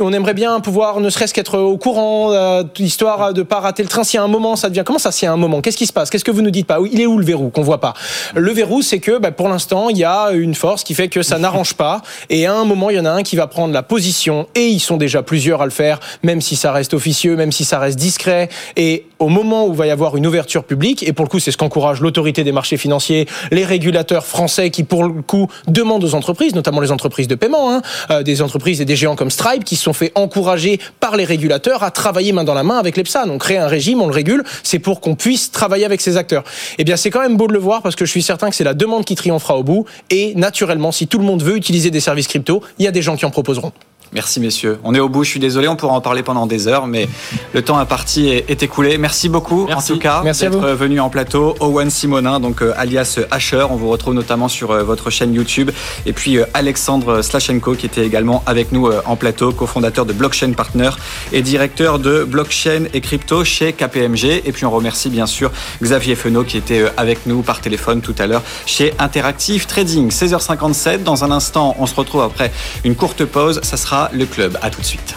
on 0.00 0.12
aimerait 0.12 0.34
bien 0.34 0.60
pouvoir 0.60 1.00
ne 1.00 1.10
serait-ce 1.10 1.34
qu'être 1.34 1.58
au 1.58 1.76
courant, 1.78 2.32
euh, 2.32 2.62
histoire 2.78 3.32
de 3.32 3.42
pas 3.42 3.60
rater 3.60 3.82
le 3.82 3.88
train. 3.88 4.04
S'il 4.04 4.18
y 4.18 4.20
a 4.20 4.24
un 4.24 4.28
moment, 4.28 4.56
ça 4.56 4.68
devient. 4.68 4.82
Comment 4.84 4.98
ça, 4.98 5.12
s'il 5.12 5.26
y 5.26 5.28
a 5.28 5.32
un 5.32 5.36
moment? 5.36 5.60
Qu'est-ce 5.60 5.76
qui 5.76 5.86
se 5.86 5.92
passe? 5.92 6.10
Qu'est-ce 6.10 6.24
que 6.24 6.30
vous 6.30 6.42
nous 6.42 6.50
dites 6.50 6.66
pas? 6.66 6.78
Il 6.90 7.00
est 7.00 7.06
où 7.06 7.18
le 7.18 7.24
verrou 7.24 7.50
qu'on 7.50 7.62
voit 7.62 7.80
pas? 7.80 7.94
Le 8.34 8.52
verrou, 8.52 8.82
c'est 8.82 8.98
que 8.98 9.18
bah, 9.18 9.30
pour 9.30 9.48
l'instant, 9.48 9.88
il 9.88 9.98
y 9.98 10.04
a 10.04 10.30
une 10.32 10.54
force 10.54 10.84
qui 10.84 10.94
fait 10.94 11.08
que 11.08 11.22
ça 11.22 11.38
n'arrange 11.38 11.74
pas. 11.74 12.02
Et 12.30 12.46
à 12.46 12.54
un 12.54 12.64
moment, 12.64 12.90
il 12.90 12.96
y 12.96 13.00
en 13.00 13.04
a 13.04 13.10
un 13.10 13.22
qui 13.22 13.36
va 13.36 13.46
prendre 13.46 13.72
la 13.72 13.82
position. 13.82 14.46
Et 14.54 14.68
ils 14.68 14.80
sont 14.80 14.96
déjà 14.96 15.22
plusieurs 15.22 15.62
à 15.62 15.64
le 15.64 15.70
faire, 15.70 16.00
même 16.22 16.40
si 16.40 16.56
ça 16.56 16.72
reste 16.72 16.94
officieux, 16.94 17.36
même 17.36 17.52
si 17.52 17.64
ça 17.64 17.78
reste 17.78 17.98
discret. 17.98 18.48
Et 18.76 19.06
au 19.18 19.28
moment 19.28 19.66
où 19.66 19.74
va 19.74 19.86
y 19.86 19.90
avoir 19.90 20.16
une 20.16 20.26
ouverture 20.26 20.64
publique, 20.64 21.06
et 21.06 21.12
pour 21.12 21.24
le 21.24 21.30
coup, 21.30 21.38
c'est 21.38 21.50
ce 21.50 21.56
qu'encourage 21.56 22.00
l'autorité 22.00 22.44
des 22.44 22.52
marchés 22.52 22.76
financiers, 22.76 23.26
les 23.50 23.64
régulateurs 23.64 24.26
français 24.26 24.70
qui, 24.70 24.84
pour 24.84 25.04
le 25.04 25.22
coup, 25.22 25.48
demandent 25.68 26.04
aux 26.04 26.14
entreprises, 26.14 26.54
notamment 26.54 26.80
les 26.80 26.92
entreprises 26.92 27.28
de 27.28 27.34
paiement, 27.34 27.72
hein, 27.72 27.82
euh, 28.10 28.22
des 28.22 28.42
entreprises 28.42 28.80
et 28.80 28.84
des 28.84 28.96
géants 28.96 29.16
comme 29.16 29.30
Stripe, 29.30 29.64
qui 29.64 29.76
sont 29.76 29.92
fait 29.92 30.12
encourager 30.14 30.80
par 31.00 31.16
les 31.16 31.24
régulateurs 31.24 31.82
à 31.82 31.90
travailler 31.90 32.32
main 32.32 32.44
dans 32.44 32.54
la 32.54 32.62
main 32.62 32.78
avec 32.78 32.96
l'EPSA. 32.96 33.24
On 33.26 33.38
crée 33.38 33.58
un 33.58 33.66
régime, 33.66 34.02
on 34.02 34.06
le 34.06 34.14
régule, 34.14 34.44
c'est 34.62 34.78
pour 34.78 35.00
qu'on 35.00 35.14
puisse 35.14 35.50
travailler 35.50 35.84
avec 35.84 36.00
ces 36.00 36.16
acteurs. 36.16 36.44
Eh 36.78 36.84
bien, 36.84 36.96
c'est 36.96 37.10
quand 37.10 37.20
même 37.20 37.36
beau 37.36 37.46
de 37.46 37.52
le 37.52 37.58
voir 37.58 37.82
parce 37.82 37.96
que 37.96 38.04
je 38.04 38.10
suis 38.10 38.22
certain 38.22 38.50
que 38.50 38.56
c'est 38.56 38.64
la 38.64 38.74
demande 38.74 39.04
qui 39.04 39.14
triomphera 39.14 39.56
au 39.56 39.62
bout. 39.62 39.86
Et 40.10 40.34
naturellement, 40.34 40.92
si 40.92 41.06
tout 41.06 41.18
le 41.18 41.24
monde 41.24 41.42
veut 41.42 41.56
utiliser 41.56 41.90
des 41.90 42.00
services 42.00 42.28
crypto, 42.28 42.62
il 42.78 42.84
y 42.84 42.88
a 42.88 42.92
des 42.92 43.02
gens 43.02 43.16
qui 43.16 43.24
en 43.24 43.30
proposeront. 43.30 43.72
Merci 44.16 44.40
messieurs. 44.40 44.78
On 44.82 44.94
est 44.94 44.98
au 44.98 45.10
bout, 45.10 45.24
je 45.24 45.28
suis 45.28 45.40
désolé, 45.40 45.68
on 45.68 45.76
pourra 45.76 45.92
en 45.92 46.00
parler 46.00 46.22
pendant 46.22 46.46
des 46.46 46.68
heures, 46.68 46.86
mais 46.86 47.06
le 47.52 47.60
temps 47.60 47.76
imparti 47.76 48.30
est, 48.30 48.50
est 48.50 48.62
écoulé. 48.62 48.96
Merci 48.96 49.28
beaucoup 49.28 49.68
en 49.70 49.82
tout 49.82 49.98
cas 49.98 50.22
d'être 50.22 50.70
venu 50.70 51.00
en 51.00 51.10
plateau. 51.10 51.54
Owen 51.60 51.90
Simonin, 51.90 52.40
donc 52.40 52.62
euh, 52.62 52.72
alias 52.78 53.20
Asher, 53.30 53.66
on 53.68 53.76
vous 53.76 53.90
retrouve 53.90 54.14
notamment 54.14 54.48
sur 54.48 54.70
euh, 54.70 54.82
votre 54.84 55.10
chaîne 55.10 55.34
YouTube. 55.34 55.70
Et 56.06 56.14
puis 56.14 56.38
euh, 56.38 56.46
Alexandre 56.54 57.20
Slachenko 57.20 57.74
qui 57.74 57.84
était 57.84 58.06
également 58.06 58.42
avec 58.46 58.72
nous 58.72 58.90
en 59.04 59.16
plateau, 59.16 59.52
cofondateur 59.52 60.06
de 60.06 60.14
Blockchain 60.14 60.52
Partner 60.52 60.88
et 61.34 61.42
directeur 61.42 61.98
de 61.98 62.24
blockchain 62.24 62.84
et 62.94 63.02
crypto 63.02 63.44
chez 63.44 63.74
KPMG. 63.74 64.46
Et 64.46 64.52
puis 64.52 64.64
on 64.64 64.70
remercie 64.70 65.10
bien 65.10 65.26
sûr 65.26 65.52
Xavier 65.82 66.14
Fenot 66.14 66.44
qui 66.44 66.56
était 66.56 66.86
avec 66.96 67.26
nous 67.26 67.42
par 67.42 67.60
téléphone 67.60 68.00
tout 68.00 68.14
à 68.18 68.26
l'heure 68.26 68.42
chez 68.64 68.94
Interactive 68.98 69.66
Trading. 69.66 70.08
16h57, 70.08 71.02
dans 71.02 71.22
un 71.22 71.30
instant 71.30 71.76
on 71.78 71.84
se 71.84 71.94
retrouve 71.94 72.22
après 72.22 72.50
une 72.82 72.94
courte 72.94 73.26
pause. 73.26 73.60
Ça 73.62 73.76
le 74.12 74.26
club. 74.26 74.58
À 74.62 74.70
tout 74.70 74.80
de 74.80 74.86
suite. 74.86 75.14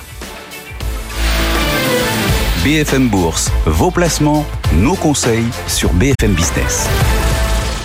BFM 2.63 3.07
Bourse, 3.07 3.49
vos 3.65 3.89
placements, 3.89 4.45
nos 4.73 4.95
conseils 4.95 5.47
sur 5.67 5.93
BFM 5.93 6.33
Business. 6.33 6.89